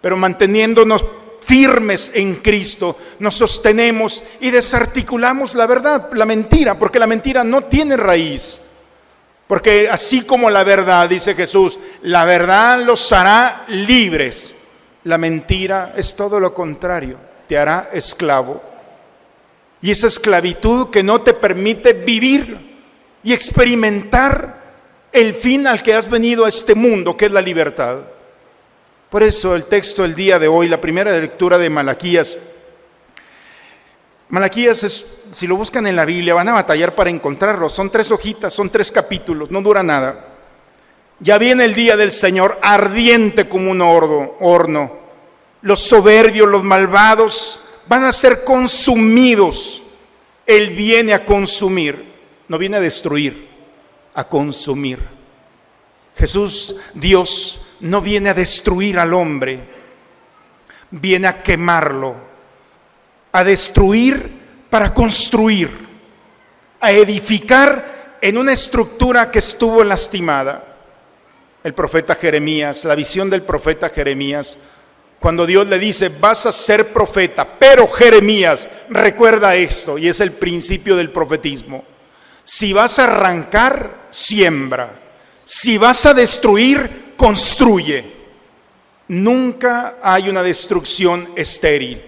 pero 0.00 0.16
manteniéndonos 0.16 1.04
firmes 1.40 2.12
en 2.14 2.36
Cristo, 2.36 2.96
nos 3.18 3.34
sostenemos 3.34 4.22
y 4.40 4.50
desarticulamos 4.50 5.54
la 5.54 5.66
verdad, 5.66 6.12
la 6.12 6.26
mentira, 6.26 6.78
porque 6.78 6.98
la 6.98 7.06
mentira 7.06 7.42
no 7.44 7.62
tiene 7.64 7.96
raíz. 7.96 8.60
Porque 9.46 9.88
así 9.90 10.22
como 10.22 10.50
la 10.50 10.64
verdad, 10.64 11.08
dice 11.08 11.34
Jesús, 11.34 11.78
la 12.02 12.24
verdad 12.24 12.82
los 12.84 13.10
hará 13.12 13.64
libres. 13.68 14.54
La 15.04 15.18
mentira 15.18 15.94
es 15.96 16.14
todo 16.14 16.38
lo 16.38 16.54
contrario, 16.54 17.16
te 17.48 17.58
hará 17.58 17.88
esclavo. 17.92 18.62
Y 19.80 19.90
esa 19.90 20.06
esclavitud 20.06 20.90
que 20.90 21.02
no 21.02 21.22
te 21.22 21.32
permite 21.32 21.94
vivir 21.94 22.71
y 23.22 23.32
experimentar 23.32 24.60
el 25.12 25.34
fin 25.34 25.66
al 25.66 25.82
que 25.82 25.94
has 25.94 26.08
venido 26.08 26.44
a 26.44 26.48
este 26.48 26.74
mundo, 26.74 27.16
que 27.16 27.26
es 27.26 27.32
la 27.32 27.42
libertad. 27.42 27.98
Por 29.10 29.22
eso 29.22 29.54
el 29.54 29.64
texto 29.64 30.02
del 30.02 30.14
día 30.14 30.38
de 30.38 30.48
hoy, 30.48 30.68
la 30.68 30.80
primera 30.80 31.12
lectura 31.18 31.58
de 31.58 31.68
Malaquías, 31.68 32.38
Malaquías 34.32 34.82
es, 34.82 35.18
si 35.34 35.46
lo 35.46 35.56
buscan 35.56 35.86
en 35.86 35.94
la 35.94 36.06
Biblia, 36.06 36.32
van 36.32 36.48
a 36.48 36.54
batallar 36.54 36.94
para 36.94 37.10
encontrarlo. 37.10 37.68
Son 37.68 37.90
tres 37.90 38.10
hojitas, 38.10 38.54
son 38.54 38.70
tres 38.70 38.90
capítulos, 38.90 39.50
no 39.50 39.60
dura 39.60 39.82
nada. 39.82 40.26
Ya 41.20 41.36
viene 41.36 41.66
el 41.66 41.74
día 41.74 41.98
del 41.98 42.12
Señor 42.12 42.58
ardiente 42.62 43.46
como 43.46 43.70
un 43.70 43.82
horno. 43.82 44.96
Los 45.60 45.80
soberbios, 45.80 46.48
los 46.48 46.64
malvados 46.64 47.72
van 47.88 48.04
a 48.04 48.12
ser 48.12 48.42
consumidos. 48.42 49.82
Él 50.46 50.70
viene 50.70 51.12
a 51.12 51.26
consumir 51.26 52.11
no 52.48 52.58
viene 52.58 52.76
a 52.76 52.80
destruir, 52.80 53.48
a 54.14 54.28
consumir. 54.28 54.98
Jesús, 56.16 56.76
Dios, 56.94 57.68
no 57.80 58.00
viene 58.00 58.30
a 58.30 58.34
destruir 58.34 58.98
al 58.98 59.14
hombre, 59.14 59.60
viene 60.90 61.26
a 61.26 61.42
quemarlo, 61.42 62.14
a 63.32 63.42
destruir 63.44 64.42
para 64.70 64.92
construir, 64.92 65.70
a 66.80 66.92
edificar 66.92 68.18
en 68.20 68.38
una 68.38 68.52
estructura 68.52 69.30
que 69.30 69.40
estuvo 69.40 69.82
lastimada. 69.82 70.68
El 71.64 71.74
profeta 71.74 72.14
Jeremías, 72.14 72.84
la 72.84 72.94
visión 72.94 73.30
del 73.30 73.42
profeta 73.42 73.88
Jeremías, 73.88 74.56
cuando 75.18 75.46
Dios 75.46 75.68
le 75.68 75.78
dice, 75.78 76.10
vas 76.20 76.46
a 76.46 76.52
ser 76.52 76.92
profeta, 76.92 77.46
pero 77.58 77.86
Jeremías, 77.86 78.68
recuerda 78.90 79.54
esto, 79.54 79.96
y 79.96 80.08
es 80.08 80.20
el 80.20 80.32
principio 80.32 80.96
del 80.96 81.10
profetismo. 81.10 81.84
Si 82.44 82.72
vas 82.72 82.98
a 82.98 83.04
arrancar, 83.04 84.08
siembra. 84.10 84.90
Si 85.44 85.78
vas 85.78 86.06
a 86.06 86.14
destruir, 86.14 87.14
construye. 87.16 88.04
Nunca 89.08 89.96
hay 90.02 90.28
una 90.28 90.42
destrucción 90.42 91.28
estéril. 91.36 92.02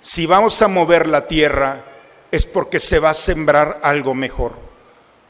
Si 0.00 0.26
vamos 0.26 0.60
a 0.62 0.68
mover 0.68 1.06
la 1.06 1.26
tierra, 1.26 1.84
es 2.30 2.46
porque 2.46 2.78
se 2.78 2.98
va 2.98 3.10
a 3.10 3.14
sembrar 3.14 3.80
algo 3.82 4.14
mejor. 4.14 4.64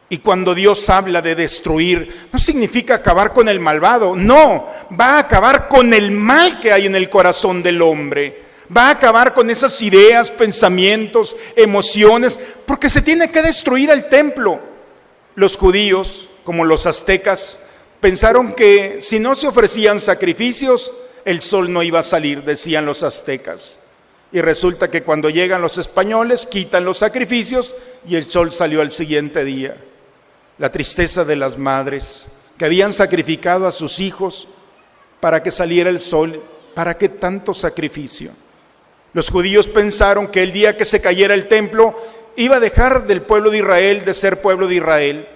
Y 0.08 0.18
cuando 0.18 0.54
Dios 0.54 0.90
habla 0.90 1.22
de 1.22 1.34
destruir, 1.34 2.28
no 2.32 2.38
significa 2.38 2.96
acabar 2.96 3.32
con 3.32 3.48
el 3.48 3.60
malvado, 3.60 4.14
no, 4.14 4.68
va 4.98 5.16
a 5.16 5.18
acabar 5.20 5.68
con 5.68 5.94
el 5.94 6.10
mal 6.10 6.60
que 6.60 6.72
hay 6.72 6.86
en 6.86 6.94
el 6.94 7.08
corazón 7.08 7.62
del 7.62 7.80
hombre 7.80 8.43
va 8.74 8.88
a 8.88 8.90
acabar 8.90 9.34
con 9.34 9.50
esas 9.50 9.80
ideas, 9.82 10.30
pensamientos, 10.30 11.36
emociones, 11.56 12.38
porque 12.66 12.88
se 12.88 13.02
tiene 13.02 13.30
que 13.30 13.42
destruir 13.42 13.90
el 13.90 14.08
templo. 14.08 14.60
Los 15.34 15.56
judíos, 15.56 16.28
como 16.44 16.64
los 16.64 16.86
aztecas, 16.86 17.58
pensaron 18.00 18.54
que 18.54 18.98
si 19.00 19.18
no 19.18 19.34
se 19.34 19.48
ofrecían 19.48 20.00
sacrificios, 20.00 20.92
el 21.24 21.40
sol 21.40 21.72
no 21.72 21.82
iba 21.82 22.00
a 22.00 22.04
salir, 22.04 22.42
decían 22.42 22.86
los 22.86 23.02
aztecas. 23.02 23.78
Y 24.32 24.40
resulta 24.40 24.90
que 24.90 25.02
cuando 25.02 25.30
llegan 25.30 25.62
los 25.62 25.78
españoles, 25.78 26.46
quitan 26.46 26.84
los 26.84 26.98
sacrificios 26.98 27.74
y 28.06 28.16
el 28.16 28.24
sol 28.24 28.52
salió 28.52 28.80
al 28.80 28.92
siguiente 28.92 29.44
día. 29.44 29.76
La 30.58 30.72
tristeza 30.72 31.24
de 31.24 31.36
las 31.36 31.56
madres 31.56 32.26
que 32.58 32.64
habían 32.64 32.92
sacrificado 32.92 33.66
a 33.66 33.72
sus 33.72 34.00
hijos 34.00 34.48
para 35.20 35.42
que 35.42 35.50
saliera 35.50 35.90
el 35.90 36.00
sol. 36.00 36.42
¿Para 36.74 36.98
qué 36.98 37.08
tanto 37.08 37.54
sacrificio? 37.54 38.32
Los 39.14 39.30
judíos 39.30 39.68
pensaron 39.68 40.26
que 40.26 40.42
el 40.42 40.52
día 40.52 40.76
que 40.76 40.84
se 40.84 41.00
cayera 41.00 41.34
el 41.34 41.46
templo 41.46 41.94
iba 42.36 42.56
a 42.56 42.60
dejar 42.60 43.06
del 43.06 43.22
pueblo 43.22 43.50
de 43.50 43.58
Israel 43.58 44.04
de 44.04 44.12
ser 44.12 44.42
pueblo 44.42 44.66
de 44.66 44.74
Israel. 44.74 45.28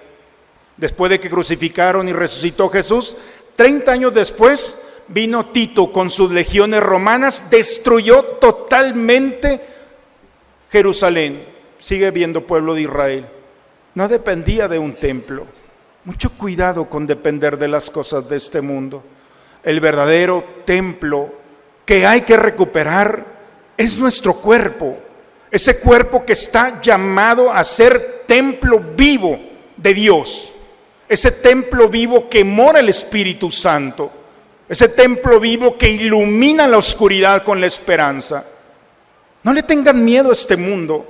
Después 0.77 1.11
de 1.11 1.21
que 1.21 1.31
crucificaron 1.31 2.09
y 2.09 2.13
resucitó 2.13 2.69
Jesús, 2.69 3.17
30 3.57 3.93
años 3.93 4.15
después 4.15 4.85
vino 5.07 5.47
Tito 5.47 5.93
con 5.93 6.11
sus 6.11 6.33
legiones 6.33 6.83
romanas, 6.83 7.51
destruyó 7.51 8.23
totalmente 8.23 9.61
Jerusalén. 10.71 11.45
Sigue 11.81 12.11
viendo 12.11 12.47
pueblo 12.47 12.75
de 12.75 12.83
Israel. 12.83 13.27
No 13.95 14.09
dependía 14.09 14.67
de 14.67 14.79
un 14.81 14.95
templo. 14.95 15.47
Mucho 16.05 16.31
cuidado 16.31 16.89
con 16.89 17.07
depender 17.07 17.59
de 17.59 17.69
las 17.69 17.91
cosas 17.91 18.29
de 18.29 18.37
este 18.37 18.61
mundo. 18.61 19.05
El 19.63 19.81
verdadero 19.81 20.45
templo 20.65 21.33
que 21.85 22.07
hay 22.07 22.23
que 22.23 22.37
recuperar 22.37 23.38
es 23.79 23.97
nuestro 23.97 24.35
cuerpo, 24.35 24.99
ese 25.51 25.79
cuerpo 25.79 26.27
que 26.27 26.33
está 26.33 26.83
llamado 26.83 27.51
a 27.51 27.63
ser 27.63 28.25
templo 28.27 28.81
vivo 28.81 29.39
de 29.77 29.95
Dios, 29.95 30.51
ese 31.09 31.31
templo 31.31 31.89
vivo 31.89 32.29
que 32.29 32.43
mora 32.45 32.81
el 32.81 32.91
Espíritu 32.91 33.51
Santo. 33.51 34.13
ese 34.69 34.89
templo 34.91 35.41
vivo 35.41 35.79
que 35.79 35.89
ilumina 35.89 36.69
la 36.69 36.77
oscuridad 36.77 37.43
con 37.43 37.59
la 37.59 37.67
esperanza. 37.67 38.45
No 39.43 39.55
le 39.55 39.63
tengan 39.63 40.05
miedo 40.05 40.29
a 40.29 40.35
este 40.35 40.59
mundo. 40.59 41.07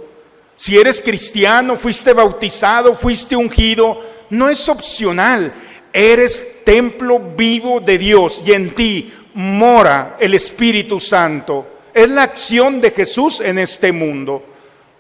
Si 0.55 0.79
eres 0.79 1.01
cristiano, 1.01 1.77
fuiste 1.77 2.13
bautizado, 2.13 2.95
fuiste 2.95 3.35
ungido, 3.35 4.01
no 4.31 4.49
es 4.49 4.69
opcional. 4.69 5.53
Eres 5.93 6.63
templo 6.65 7.19
vivo 7.37 7.81
de 7.81 7.99
Dios 7.99 8.43
y 8.47 8.53
en 8.53 8.73
ti 8.77 9.13
mora 9.35 10.17
el 10.21 10.35
Espíritu 10.35 11.01
Santo. 11.01 11.78
Es 11.99 12.09
la 12.09 12.23
acción 12.23 12.81
de 12.81 12.93
Jesús 12.93 13.41
en 13.41 13.59
este 13.59 13.91
mundo. 13.91 14.45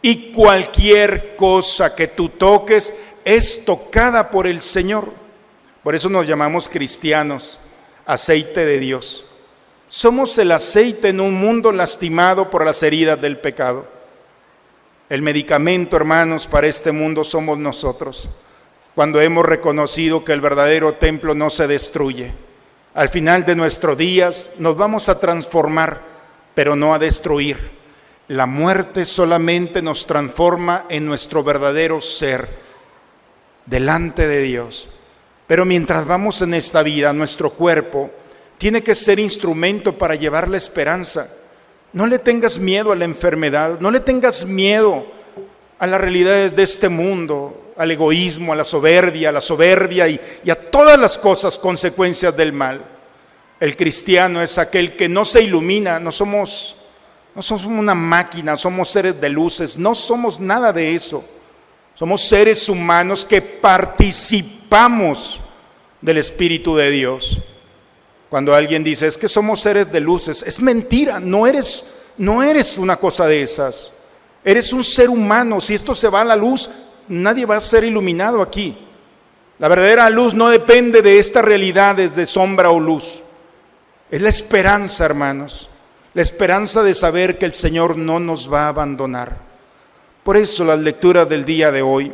Y 0.02 0.32
cualquier 0.32 1.36
cosa 1.36 1.94
que 1.94 2.08
tú 2.08 2.30
toques 2.30 2.92
es 3.24 3.64
tocada 3.64 4.32
por 4.32 4.48
el 4.48 4.60
Señor. 4.60 5.12
Por 5.84 5.94
eso 5.94 6.08
nos 6.08 6.26
llamamos 6.26 6.68
cristianos, 6.68 7.60
aceite 8.04 8.66
de 8.66 8.80
Dios. 8.80 9.26
Somos 9.86 10.36
el 10.38 10.50
aceite 10.50 11.10
en 11.10 11.20
un 11.20 11.34
mundo 11.34 11.70
lastimado 11.70 12.50
por 12.50 12.64
las 12.64 12.82
heridas 12.82 13.20
del 13.20 13.38
pecado. 13.38 13.86
El 15.08 15.22
medicamento, 15.22 15.94
hermanos, 15.96 16.48
para 16.48 16.66
este 16.66 16.90
mundo 16.90 17.22
somos 17.22 17.58
nosotros, 17.58 18.28
cuando 18.96 19.20
hemos 19.20 19.46
reconocido 19.46 20.24
que 20.24 20.32
el 20.32 20.40
verdadero 20.40 20.94
templo 20.94 21.36
no 21.36 21.48
se 21.48 21.68
destruye. 21.68 22.32
Al 22.92 23.08
final 23.08 23.46
de 23.46 23.54
nuestros 23.54 23.96
días 23.96 24.54
nos 24.58 24.76
vamos 24.76 25.08
a 25.08 25.20
transformar, 25.20 26.07
pero 26.58 26.74
no 26.74 26.92
a 26.92 26.98
destruir. 26.98 27.56
La 28.26 28.44
muerte 28.44 29.06
solamente 29.06 29.80
nos 29.80 30.08
transforma 30.08 30.86
en 30.88 31.06
nuestro 31.06 31.44
verdadero 31.44 32.00
ser 32.00 32.48
delante 33.64 34.26
de 34.26 34.42
Dios. 34.42 34.88
Pero 35.46 35.64
mientras 35.64 36.04
vamos 36.04 36.42
en 36.42 36.54
esta 36.54 36.82
vida, 36.82 37.12
nuestro 37.12 37.50
cuerpo 37.50 38.10
tiene 38.58 38.82
que 38.82 38.96
ser 38.96 39.20
instrumento 39.20 39.96
para 39.96 40.16
llevar 40.16 40.48
la 40.48 40.56
esperanza. 40.56 41.32
No 41.92 42.08
le 42.08 42.18
tengas 42.18 42.58
miedo 42.58 42.90
a 42.90 42.96
la 42.96 43.04
enfermedad, 43.04 43.78
no 43.78 43.92
le 43.92 44.00
tengas 44.00 44.44
miedo 44.44 45.06
a 45.78 45.86
las 45.86 46.00
realidades 46.00 46.56
de 46.56 46.64
este 46.64 46.88
mundo, 46.88 47.72
al 47.76 47.92
egoísmo, 47.92 48.52
a 48.52 48.56
la 48.56 48.64
soberbia, 48.64 49.28
a 49.28 49.32
la 49.32 49.40
soberbia 49.40 50.08
y, 50.08 50.50
a 50.50 50.56
todas 50.56 50.98
las 50.98 51.18
cosas 51.18 51.56
consecuencias 51.56 52.36
del 52.36 52.52
mal. 52.52 52.97
El 53.60 53.76
cristiano 53.76 54.40
es 54.40 54.58
aquel 54.58 54.96
que 54.96 55.08
no 55.08 55.24
se 55.24 55.42
ilumina, 55.42 55.98
no 55.98 56.12
somos 56.12 56.76
no 57.38 57.42
somos 57.42 57.66
una 57.66 57.94
máquina, 57.94 58.56
somos 58.56 58.88
seres 58.88 59.20
de 59.20 59.28
luces, 59.28 59.78
no 59.78 59.94
somos 59.94 60.40
nada 60.40 60.72
de 60.72 60.96
eso. 60.96 61.24
Somos 61.94 62.22
seres 62.22 62.68
humanos 62.68 63.24
que 63.24 63.40
participamos 63.40 65.38
del 66.00 66.18
Espíritu 66.18 66.74
de 66.74 66.90
Dios. 66.90 67.38
Cuando 68.28 68.54
alguien 68.56 68.82
dice, 68.82 69.06
es 69.06 69.16
que 69.16 69.28
somos 69.28 69.60
seres 69.60 69.92
de 69.92 70.00
luces, 70.00 70.42
es 70.44 70.60
mentira, 70.60 71.20
no 71.20 71.46
eres, 71.46 71.98
no 72.16 72.42
eres 72.42 72.76
una 72.76 72.96
cosa 72.96 73.26
de 73.26 73.40
esas. 73.40 73.92
Eres 74.44 74.72
un 74.72 74.82
ser 74.82 75.08
humano, 75.08 75.60
si 75.60 75.74
esto 75.74 75.94
se 75.94 76.08
va 76.08 76.22
a 76.22 76.24
la 76.24 76.34
luz, 76.34 76.68
nadie 77.06 77.46
va 77.46 77.54
a 77.54 77.60
ser 77.60 77.84
iluminado 77.84 78.42
aquí. 78.42 78.76
La 79.60 79.68
verdadera 79.68 80.10
luz 80.10 80.34
no 80.34 80.48
depende 80.48 81.02
de 81.02 81.20
estas 81.20 81.44
realidades 81.44 82.16
de 82.16 82.26
sombra 82.26 82.70
o 82.70 82.80
luz. 82.80 83.22
Es 84.10 84.20
la 84.20 84.28
esperanza, 84.28 85.04
hermanos 85.04 85.68
la 86.18 86.22
esperanza 86.22 86.82
de 86.82 86.94
saber 86.94 87.38
que 87.38 87.44
el 87.44 87.54
Señor 87.54 87.96
no 87.96 88.18
nos 88.18 88.52
va 88.52 88.64
a 88.64 88.68
abandonar. 88.70 89.36
Por 90.24 90.36
eso 90.36 90.64
la 90.64 90.74
lectura 90.74 91.24
del 91.24 91.44
día 91.44 91.70
de 91.70 91.80
hoy. 91.80 92.12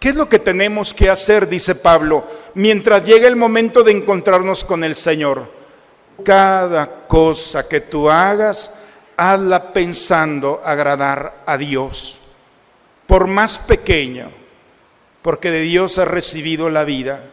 ¿Qué 0.00 0.08
es 0.08 0.16
lo 0.16 0.28
que 0.28 0.40
tenemos 0.40 0.92
que 0.92 1.08
hacer, 1.08 1.48
dice 1.48 1.76
Pablo, 1.76 2.26
mientras 2.54 3.04
llegue 3.04 3.28
el 3.28 3.36
momento 3.36 3.84
de 3.84 3.92
encontrarnos 3.92 4.64
con 4.64 4.82
el 4.82 4.96
Señor? 4.96 5.48
Cada 6.24 7.06
cosa 7.06 7.68
que 7.68 7.80
tú 7.80 8.10
hagas, 8.10 8.72
hazla 9.16 9.72
pensando 9.72 10.60
agradar 10.64 11.44
a 11.46 11.56
Dios, 11.56 12.18
por 13.06 13.28
más 13.28 13.60
pequeño, 13.60 14.32
porque 15.22 15.52
de 15.52 15.60
Dios 15.60 15.98
has 15.98 16.08
recibido 16.08 16.70
la 16.70 16.82
vida, 16.84 17.30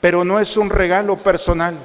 pero 0.00 0.24
no 0.24 0.40
es 0.40 0.56
un 0.56 0.70
regalo 0.70 1.18
personal 1.18 1.76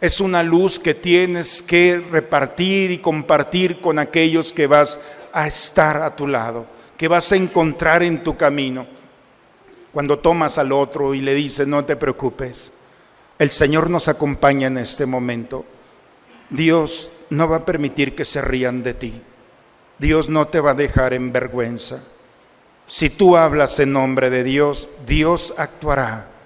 es 0.00 0.20
una 0.20 0.42
luz 0.42 0.78
que 0.78 0.94
tienes 0.94 1.62
que 1.62 2.02
repartir 2.10 2.90
y 2.90 2.98
compartir 2.98 3.80
con 3.80 3.98
aquellos 3.98 4.52
que 4.52 4.66
vas 4.66 5.00
a 5.32 5.46
estar 5.46 6.02
a 6.02 6.14
tu 6.14 6.26
lado, 6.26 6.66
que 6.96 7.08
vas 7.08 7.32
a 7.32 7.36
encontrar 7.36 8.02
en 8.02 8.22
tu 8.22 8.36
camino. 8.36 8.86
Cuando 9.92 10.18
tomas 10.18 10.58
al 10.58 10.70
otro 10.70 11.14
y 11.14 11.20
le 11.20 11.34
dices, 11.34 11.66
no 11.66 11.84
te 11.84 11.96
preocupes, 11.96 12.72
el 13.38 13.50
Señor 13.50 13.90
nos 13.90 14.06
acompaña 14.06 14.68
en 14.68 14.78
este 14.78 15.06
momento. 15.06 15.64
Dios 16.50 17.10
no 17.30 17.48
va 17.48 17.58
a 17.58 17.64
permitir 17.64 18.14
que 18.14 18.24
se 18.24 18.40
rían 18.40 18.82
de 18.82 18.94
ti. 18.94 19.20
Dios 19.98 20.28
no 20.28 20.46
te 20.46 20.60
va 20.60 20.72
a 20.72 20.74
dejar 20.74 21.12
en 21.12 21.32
vergüenza. 21.32 22.04
Si 22.86 23.10
tú 23.10 23.36
hablas 23.36 23.80
en 23.80 23.92
nombre 23.92 24.30
de 24.30 24.44
Dios, 24.44 24.88
Dios 25.06 25.54
actuará 25.58 26.37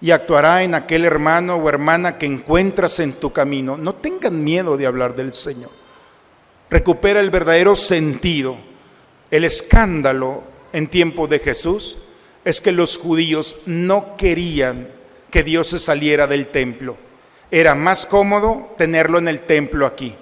y 0.00 0.12
actuará 0.12 0.62
en 0.62 0.74
aquel 0.74 1.04
hermano 1.04 1.56
o 1.56 1.68
hermana 1.68 2.16
que 2.16 2.26
encuentras 2.26 3.00
en 3.00 3.12
tu 3.12 3.32
camino. 3.32 3.76
No 3.76 3.94
tengan 3.94 4.42
miedo 4.42 4.76
de 4.76 4.86
hablar 4.86 5.14
del 5.14 5.34
Señor. 5.34 5.70
Recupera 6.70 7.20
el 7.20 7.30
verdadero 7.30 7.76
sentido. 7.76 8.56
El 9.30 9.44
escándalo 9.44 10.42
en 10.72 10.88
tiempo 10.88 11.26
de 11.26 11.38
Jesús 11.38 11.98
es 12.44 12.60
que 12.60 12.72
los 12.72 12.96
judíos 12.96 13.62
no 13.66 14.16
querían 14.16 14.88
que 15.30 15.42
Dios 15.42 15.68
se 15.68 15.78
saliera 15.78 16.26
del 16.26 16.46
templo. 16.46 16.96
Era 17.50 17.74
más 17.74 18.06
cómodo 18.06 18.74
tenerlo 18.78 19.18
en 19.18 19.28
el 19.28 19.40
templo 19.40 19.84
aquí. 19.84 20.14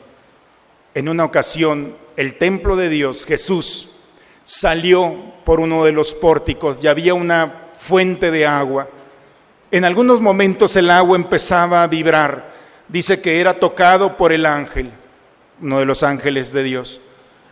En 0.95 1.09
una 1.09 1.25
ocasión, 1.25 1.95
el 2.17 2.37
templo 2.37 2.75
de 2.75 2.89
Dios, 2.89 3.25
Jesús, 3.27 3.91
salió 4.45 5.15
por 5.45 5.61
uno 5.61 5.85
de 5.85 5.93
los 5.93 6.15
pórticos 6.15 6.79
y 6.83 6.89
había 6.89 7.15
una 7.15 7.71
fuente 7.79 8.31
de 8.31 8.47
agua 8.47 8.89
en 9.71 9.85
algunos 9.85 10.21
momentos 10.21 10.77
el 10.77 10.91
agua 10.91 11.17
empezaba 11.17 11.83
a 11.83 11.87
vibrar. 11.87 12.53
Dice 12.89 13.21
que 13.21 13.41
era 13.41 13.55
tocado 13.55 14.17
por 14.17 14.33
el 14.33 14.47
ángel, 14.47 14.91
uno 15.61 15.79
de 15.79 15.85
los 15.85 16.03
ángeles 16.03 16.53
de 16.53 16.63
Dios. 16.63 17.01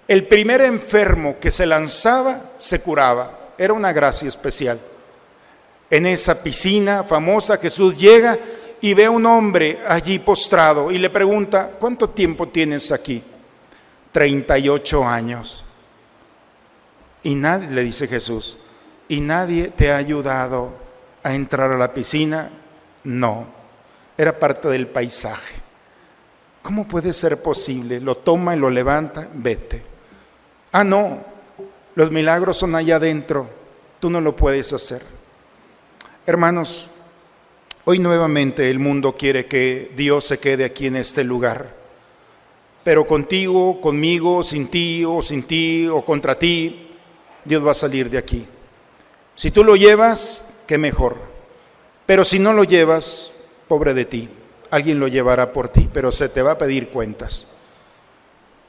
El 0.08 0.26
primer 0.26 0.62
enfermo 0.62 1.36
que 1.40 1.50
se 1.50 1.66
lanzaba 1.66 2.52
se 2.58 2.80
curaba. 2.80 3.52
Era 3.58 3.72
una 3.72 3.92
gracia 3.92 4.28
especial. 4.28 4.80
En 5.90 6.06
esa 6.06 6.42
piscina 6.42 7.04
famosa 7.04 7.58
Jesús 7.58 7.96
llega 7.96 8.38
y 8.80 8.94
ve 8.94 9.06
a 9.06 9.10
un 9.10 9.26
hombre 9.26 9.78
allí 9.86 10.18
postrado 10.18 10.90
y 10.90 10.98
le 10.98 11.10
pregunta, 11.10 11.72
¿cuánto 11.78 12.10
tiempo 12.10 12.48
tienes 12.48 12.92
aquí? 12.92 13.22
38 14.12 15.04
años. 15.04 15.64
Y 17.22 17.34
nadie, 17.34 17.70
le 17.70 17.82
dice 17.82 18.06
Jesús, 18.06 18.56
y 19.08 19.20
nadie 19.20 19.68
te 19.68 19.90
ha 19.90 19.96
ayudado 19.96 20.85
a 21.26 21.34
entrar 21.34 21.72
a 21.72 21.76
la 21.76 21.92
piscina? 21.92 22.48
No, 23.02 23.46
era 24.16 24.38
parte 24.38 24.68
del 24.68 24.86
paisaje. 24.86 25.56
¿Cómo 26.62 26.86
puede 26.86 27.12
ser 27.12 27.42
posible? 27.42 28.00
Lo 28.00 28.18
toma 28.18 28.54
y 28.54 28.58
lo 28.60 28.70
levanta, 28.70 29.28
vete. 29.34 29.82
Ah, 30.70 30.84
no, 30.84 31.18
los 31.96 32.12
milagros 32.12 32.56
son 32.56 32.76
allá 32.76 32.96
adentro, 32.96 33.48
tú 33.98 34.08
no 34.08 34.20
lo 34.20 34.36
puedes 34.36 34.72
hacer. 34.72 35.02
Hermanos, 36.26 36.90
hoy 37.84 37.98
nuevamente 37.98 38.70
el 38.70 38.78
mundo 38.78 39.16
quiere 39.16 39.46
que 39.46 39.90
Dios 39.96 40.26
se 40.26 40.38
quede 40.38 40.64
aquí 40.64 40.86
en 40.86 40.94
este 40.94 41.24
lugar, 41.24 41.74
pero 42.84 43.04
contigo, 43.04 43.80
conmigo, 43.80 44.44
sin 44.44 44.68
ti 44.68 45.04
o 45.04 45.22
sin 45.22 45.42
ti 45.42 45.88
o 45.88 46.04
contra 46.04 46.38
ti, 46.38 46.92
Dios 47.44 47.66
va 47.66 47.72
a 47.72 47.74
salir 47.74 48.10
de 48.10 48.18
aquí. 48.18 48.46
Si 49.34 49.50
tú 49.50 49.64
lo 49.64 49.74
llevas, 49.74 50.45
qué 50.66 50.78
mejor. 50.78 51.16
Pero 52.06 52.24
si 52.24 52.38
no 52.38 52.52
lo 52.52 52.64
llevas, 52.64 53.32
pobre 53.68 53.94
de 53.94 54.04
ti, 54.04 54.28
alguien 54.70 55.00
lo 55.00 55.08
llevará 55.08 55.52
por 55.52 55.68
ti, 55.68 55.88
pero 55.92 56.12
se 56.12 56.28
te 56.28 56.42
va 56.42 56.52
a 56.52 56.58
pedir 56.58 56.88
cuentas. 56.88 57.46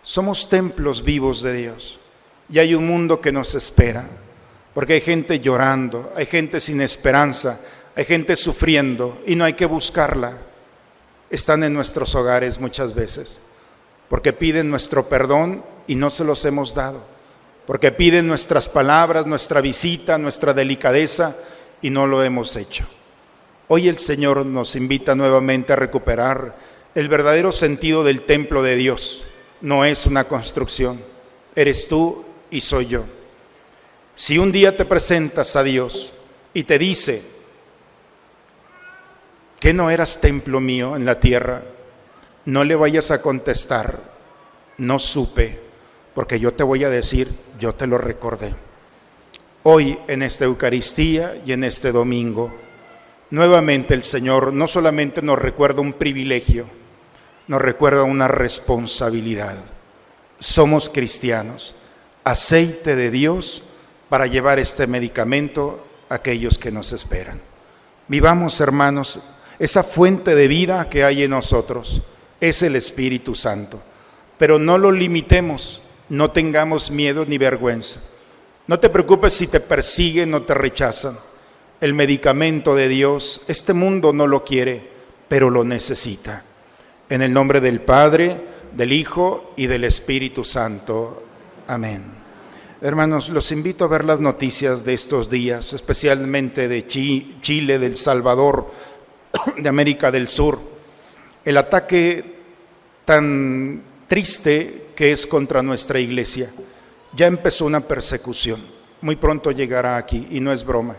Somos 0.02 0.50
templos 0.50 1.04
vivos 1.04 1.42
de 1.42 1.54
Dios 1.54 2.00
y 2.50 2.60
hay 2.60 2.74
un 2.76 2.88
mundo 2.88 3.20
que 3.20 3.32
nos 3.32 3.56
espera, 3.56 4.06
porque 4.74 4.94
hay 4.94 5.02
gente 5.02 5.40
llorando, 5.40 6.14
hay 6.16 6.26
gente 6.26 6.60
sin 6.60 6.82
esperanza, 6.82 7.60
hay 7.96 8.06
gente 8.06 8.36
sufriendo 8.36 9.22
y 9.26 9.36
no 9.36 9.44
hay 9.44 9.54
que 9.54 9.66
buscarla. 9.66 10.38
Están 11.30 11.64
en 11.64 11.74
nuestros 11.74 12.16
hogares 12.16 12.60
muchas 12.60 12.96
veces, 12.96 13.40
porque 14.08 14.34
piden 14.34 14.70
nuestro 14.70 15.10
perdón 15.10 15.64
y 15.88 15.96
no 15.96 16.10
se 16.10 16.24
los 16.24 16.46
hemos 16.46 16.74
dado, 16.74 17.04
porque 17.66 17.92
piden 17.92 18.28
nuestras 18.28 18.70
palabras, 18.70 19.26
nuestra 19.26 19.60
visita, 19.60 20.18
nuestra 20.18 20.54
delicadeza, 20.54 21.36
y 21.82 21.90
no 21.90 22.08
lo 22.08 22.24
hemos 22.24 22.56
hecho. 22.56 22.86
Hoy 23.68 23.88
el 23.88 23.98
Señor 23.98 24.46
nos 24.46 24.76
invita 24.76 25.16
nuevamente 25.16 25.74
a 25.74 25.76
recuperar 25.76 26.56
el 26.96 27.08
verdadero 27.10 27.52
sentido 27.52 28.04
del 28.04 28.22
templo 28.22 28.64
de 28.64 28.76
Dios. 28.76 29.24
No 29.62 29.86
es 29.86 30.06
una 30.06 30.24
construcción, 30.24 31.02
eres 31.56 31.88
tú 31.88 32.26
y 32.50 32.62
soy 32.62 32.88
yo. 32.88 33.04
Si 34.16 34.38
un 34.38 34.52
día 34.52 34.76
te 34.76 34.86
presentas 34.86 35.56
a 35.56 35.64
Dios 35.64 36.14
y 36.54 36.64
te 36.64 36.80
dice 36.80 37.22
que 39.60 39.74
no 39.74 39.90
eras 39.90 40.22
templo 40.22 40.60
mío 40.60 40.96
en 40.96 41.06
la 41.06 41.20
tierra, 41.20 41.64
no 42.46 42.64
le 42.64 42.76
vayas 42.76 43.12
a 43.12 43.22
contestar, 43.22 44.00
no 44.78 44.98
supe, 44.98 45.60
porque 46.16 46.40
yo 46.40 46.54
te 46.54 46.64
voy 46.64 46.84
a 46.84 46.90
decir, 46.90 47.30
yo 47.60 47.76
te 47.76 47.86
lo 47.86 47.98
recordé. 47.98 48.67
Hoy 49.70 50.00
en 50.08 50.24
esta 50.24 50.46
Eucaristía 50.46 51.42
y 51.46 51.52
en 51.52 51.66
este 51.66 51.92
domingo, 51.92 52.56
nuevamente 53.32 53.96
el 53.96 54.04
Señor 54.06 54.54
no 54.54 54.66
solamente 54.66 55.22
nos 55.22 55.38
recuerda 55.38 55.82
un 55.82 55.92
privilegio, 55.92 56.68
nos 57.50 57.62
recuerda 57.62 58.04
una 58.04 58.30
responsabilidad. 58.30 59.58
Somos 60.40 60.88
cristianos, 60.88 61.76
aceite 62.24 62.96
de 62.96 63.12
Dios 63.12 63.62
para 64.08 64.26
llevar 64.26 64.58
este 64.58 64.88
medicamento 64.88 65.86
a 66.08 66.16
aquellos 66.16 66.58
que 66.58 66.72
nos 66.72 66.94
esperan. 66.94 67.42
Vivamos, 68.08 68.62
hermanos, 68.62 69.20
esa 69.60 69.84
fuente 69.84 70.34
de 70.34 70.48
vida 70.48 70.88
que 70.88 71.04
hay 71.04 71.24
en 71.24 71.32
nosotros 71.32 72.02
es 72.40 72.62
el 72.62 72.78
Espíritu 72.78 73.36
Santo. 73.36 73.82
Pero 74.38 74.60
no 74.60 74.78
lo 74.78 74.94
limitemos, 74.94 75.82
no 76.08 76.32
tengamos 76.32 76.90
miedo 76.90 77.26
ni 77.26 77.38
vergüenza. 77.38 78.00
No 78.68 78.80
te 78.80 78.90
preocupes 78.90 79.34
si 79.34 79.48
te 79.48 79.62
persiguen 79.62 80.34
o 80.34 80.42
te 80.42 80.54
rechazan. 80.54 81.18
El 81.80 81.94
medicamento 81.94 82.76
de 82.76 82.90
Dios, 82.90 83.42
este 83.48 83.72
mundo 83.74 84.12
no 84.12 84.28
lo 84.28 84.44
quiere, 84.44 84.90
pero 85.30 85.50
lo 85.50 85.64
necesita. 85.64 86.44
En 87.08 87.22
el 87.22 87.32
nombre 87.32 87.62
del 87.62 87.80
Padre, 87.80 88.36
del 88.76 88.92
Hijo 88.92 89.54
y 89.56 89.68
del 89.68 89.86
Espíritu 89.86 90.44
Santo. 90.44 91.24
Amén. 91.68 92.04
Hermanos, 92.82 93.30
los 93.30 93.52
invito 93.52 93.86
a 93.86 93.88
ver 93.88 94.04
las 94.04 94.20
noticias 94.20 94.84
de 94.84 94.94
estos 94.94 95.30
días, 95.30 95.74
especialmente 95.74 96.68
de 96.68 96.86
Chile, 96.88 97.80
del 97.80 97.96
Salvador, 97.96 98.70
de 99.58 99.70
América 99.70 100.12
del 100.12 100.28
Sur. 100.28 100.60
El 101.46 101.58
ataque 101.58 102.36
tan 103.06 103.82
triste 104.08 104.88
que 104.94 105.14
es 105.14 105.26
contra 105.26 105.64
nuestra 105.64 106.00
iglesia. 106.00 106.52
Ya 107.14 107.28
empezó 107.28 107.66
una 107.66 107.82
persecución, 107.82 108.62
muy 109.02 109.16
pronto 109.16 109.52
llegará 109.52 109.98
aquí 109.98 110.28
y 110.32 110.40
no 110.40 110.52
es 110.52 110.64
broma. 110.64 110.98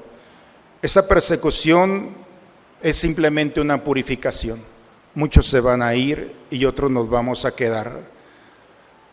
Esa 0.83 1.07
persecución 1.07 2.14
es 2.83 2.97
simplemente 2.97 3.61
una 3.61 3.83
purificación. 3.83 4.62
Muchos 5.14 5.47
se 5.47 5.61
van 5.61 5.83
a 5.83 5.94
ir 5.94 6.35
y 6.51 6.64
otros 6.64 6.90
nos 6.90 7.09
vamos 7.09 7.44
a 7.44 7.55
quedar. 7.55 8.01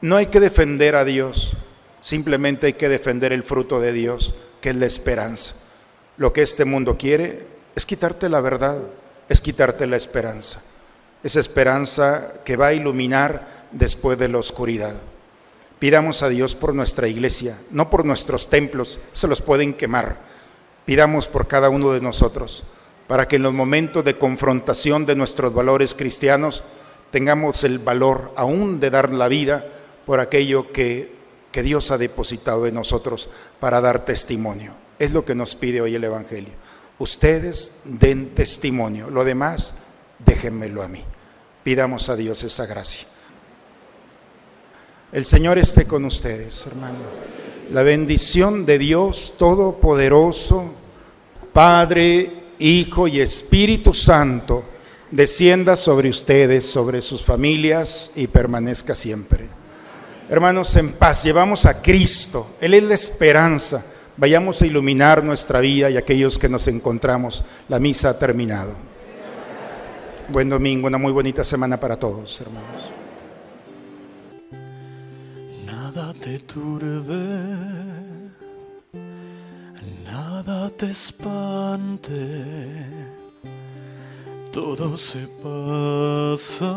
No 0.02 0.16
hay 0.16 0.28
que 0.28 0.40
defender 0.40 0.96
a 0.96 1.06
Dios, 1.06 1.54
simplemente 2.02 2.68
hay 2.68 2.74
que 2.74 2.90
defender 2.90 3.34
el 3.34 3.44
fruto 3.44 3.80
de 3.80 3.92
Dios, 3.92 4.36
que 4.62 4.70
es 4.70 4.76
la 4.76 4.86
esperanza. 4.86 5.56
Lo 6.18 6.32
que 6.32 6.42
este 6.42 6.66
mundo 6.66 6.98
quiere 6.98 7.48
es 7.76 7.86
quitarte 7.86 8.30
la 8.30 8.42
verdad, 8.42 8.78
es 9.28 9.42
quitarte 9.42 9.88
la 9.88 9.98
esperanza 9.98 10.62
esa 11.26 11.40
esperanza 11.40 12.34
que 12.46 12.56
va 12.56 12.68
a 12.68 12.74
iluminar 12.74 13.66
después 13.72 14.16
de 14.16 14.30
la 14.30 14.38
oscuridad. 14.38 14.94
Pidamos 15.80 16.24
a 16.24 16.30
Dios 16.30 16.56
por 16.56 16.74
nuestra 16.74 17.08
iglesia, 17.08 17.60
no 17.72 17.90
por 17.90 18.06
nuestros 18.06 18.50
templos, 18.50 19.00
se 19.14 19.28
los 19.28 19.42
pueden 19.42 19.74
quemar. 19.74 20.18
Pidamos 20.86 21.28
por 21.28 21.48
cada 21.48 21.70
uno 21.70 21.92
de 21.92 22.02
nosotros, 22.02 22.64
para 23.08 23.28
que 23.28 23.36
en 23.36 23.44
los 23.44 23.54
momentos 23.54 24.04
de 24.04 24.18
confrontación 24.18 25.06
de 25.06 25.16
nuestros 25.16 25.54
valores 25.54 25.94
cristianos 25.94 26.64
tengamos 27.12 27.64
el 27.64 27.80
valor 27.80 28.32
aún 28.36 28.80
de 28.80 28.90
dar 28.90 29.12
la 29.12 29.28
vida 29.28 29.66
por 30.06 30.20
aquello 30.20 30.72
que, 30.72 31.14
que 31.52 31.64
Dios 31.64 31.92
ha 31.92 31.98
depositado 31.98 32.68
en 32.68 32.76
nosotros 32.76 33.30
para 33.60 33.82
dar 33.82 34.06
testimonio. 34.06 34.74
Es 34.98 35.12
lo 35.12 35.26
que 35.26 35.36
nos 35.36 35.56
pide 35.56 35.82
hoy 35.82 35.96
el 35.96 36.04
Evangelio. 36.04 36.54
Ustedes 37.00 37.82
den 37.84 38.34
testimonio, 38.34 39.10
lo 39.10 39.26
demás 39.26 39.74
déjenmelo 40.20 40.82
a 40.82 40.88
mí. 40.88 41.04
Pidamos 41.64 42.10
a 42.10 42.16
Dios 42.16 42.44
esa 42.44 42.66
gracia. 42.66 43.06
El 45.16 45.24
Señor 45.24 45.58
esté 45.58 45.88
con 45.88 46.04
ustedes, 46.04 46.68
hermano. 46.68 46.98
La 47.72 47.84
bendición 47.84 48.66
de 48.66 48.78
Dios 48.78 49.36
Todopoderoso, 49.38 50.74
Padre, 51.54 52.30
Hijo 52.60 53.08
y 53.08 53.22
Espíritu 53.22 53.94
Santo, 53.94 54.66
descienda 55.12 55.78
sobre 55.78 56.10
ustedes, 56.10 56.66
sobre 56.66 57.02
sus 57.02 57.24
familias 57.24 58.12
y 58.18 58.28
permanezca 58.28 58.94
siempre. 58.94 59.48
Hermanos, 60.28 60.76
en 60.76 60.92
paz, 60.92 61.24
llevamos 61.24 61.66
a 61.66 61.82
Cristo, 61.82 62.48
Él 62.60 62.74
es 62.74 62.84
la 62.84 62.96
esperanza. 62.96 63.86
Vayamos 64.18 64.62
a 64.62 64.66
iluminar 64.66 65.24
nuestra 65.24 65.62
vida 65.62 65.90
y 65.90 65.96
aquellos 65.96 66.38
que 66.38 66.50
nos 66.50 66.68
encontramos. 66.68 67.46
La 67.70 67.80
misa 67.80 68.10
ha 68.10 68.20
terminado. 68.20 68.74
Buen 70.28 70.50
domingo, 70.50 70.88
una 70.88 70.98
muy 70.98 71.14
bonita 71.14 71.42
semana 71.46 71.80
para 71.80 71.98
todos, 71.98 72.42
hermanos. 72.42 73.05
Te 76.26 76.40
turbe, 76.40 77.24
nada 80.04 80.72
te 80.72 80.90
espante, 80.90 82.16
todo 84.52 84.98
se 84.98 85.28
pasa, 85.44 86.76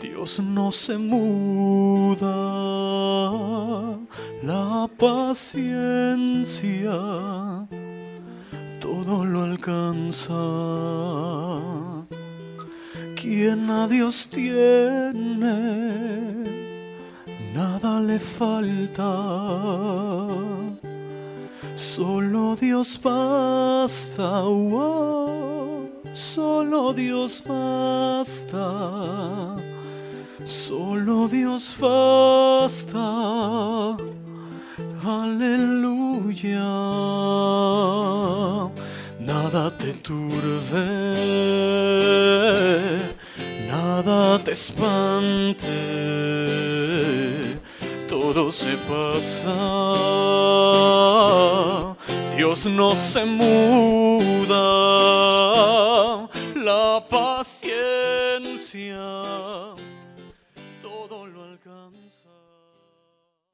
Dios 0.00 0.40
no 0.40 0.72
se 0.72 0.98
muda, 0.98 2.26
la 4.42 4.90
paciencia 4.98 5.70
todo 8.80 9.24
lo 9.24 9.42
alcanza. 9.42 10.34
Quien 13.14 13.70
a 13.70 13.86
Dios 13.86 14.26
tiene, 14.28 15.52
nada 17.54 18.00
le 18.00 18.18
falta. 18.18 19.12
Solo 21.74 22.56
Dios 22.56 22.98
basta, 23.02 24.44
solo 26.12 26.92
Dios 26.92 27.42
basta, 27.46 28.66
solo 30.44 31.28
Dios 31.28 31.76
basta. 31.80 33.06
Aleluya. 35.04 36.62
Nada 39.20 39.70
te 39.76 39.92
turbe, 39.94 40.76
nada 43.68 44.38
te 44.44 44.52
espante, 44.52 45.68
todo 48.32 48.50
se 48.50 48.76
pasa, 48.88 49.52
Dios 52.34 52.64
no 52.64 52.96
se 52.96 53.26
muda, 53.26 54.56
la 56.54 57.04
paciencia. 57.10 57.82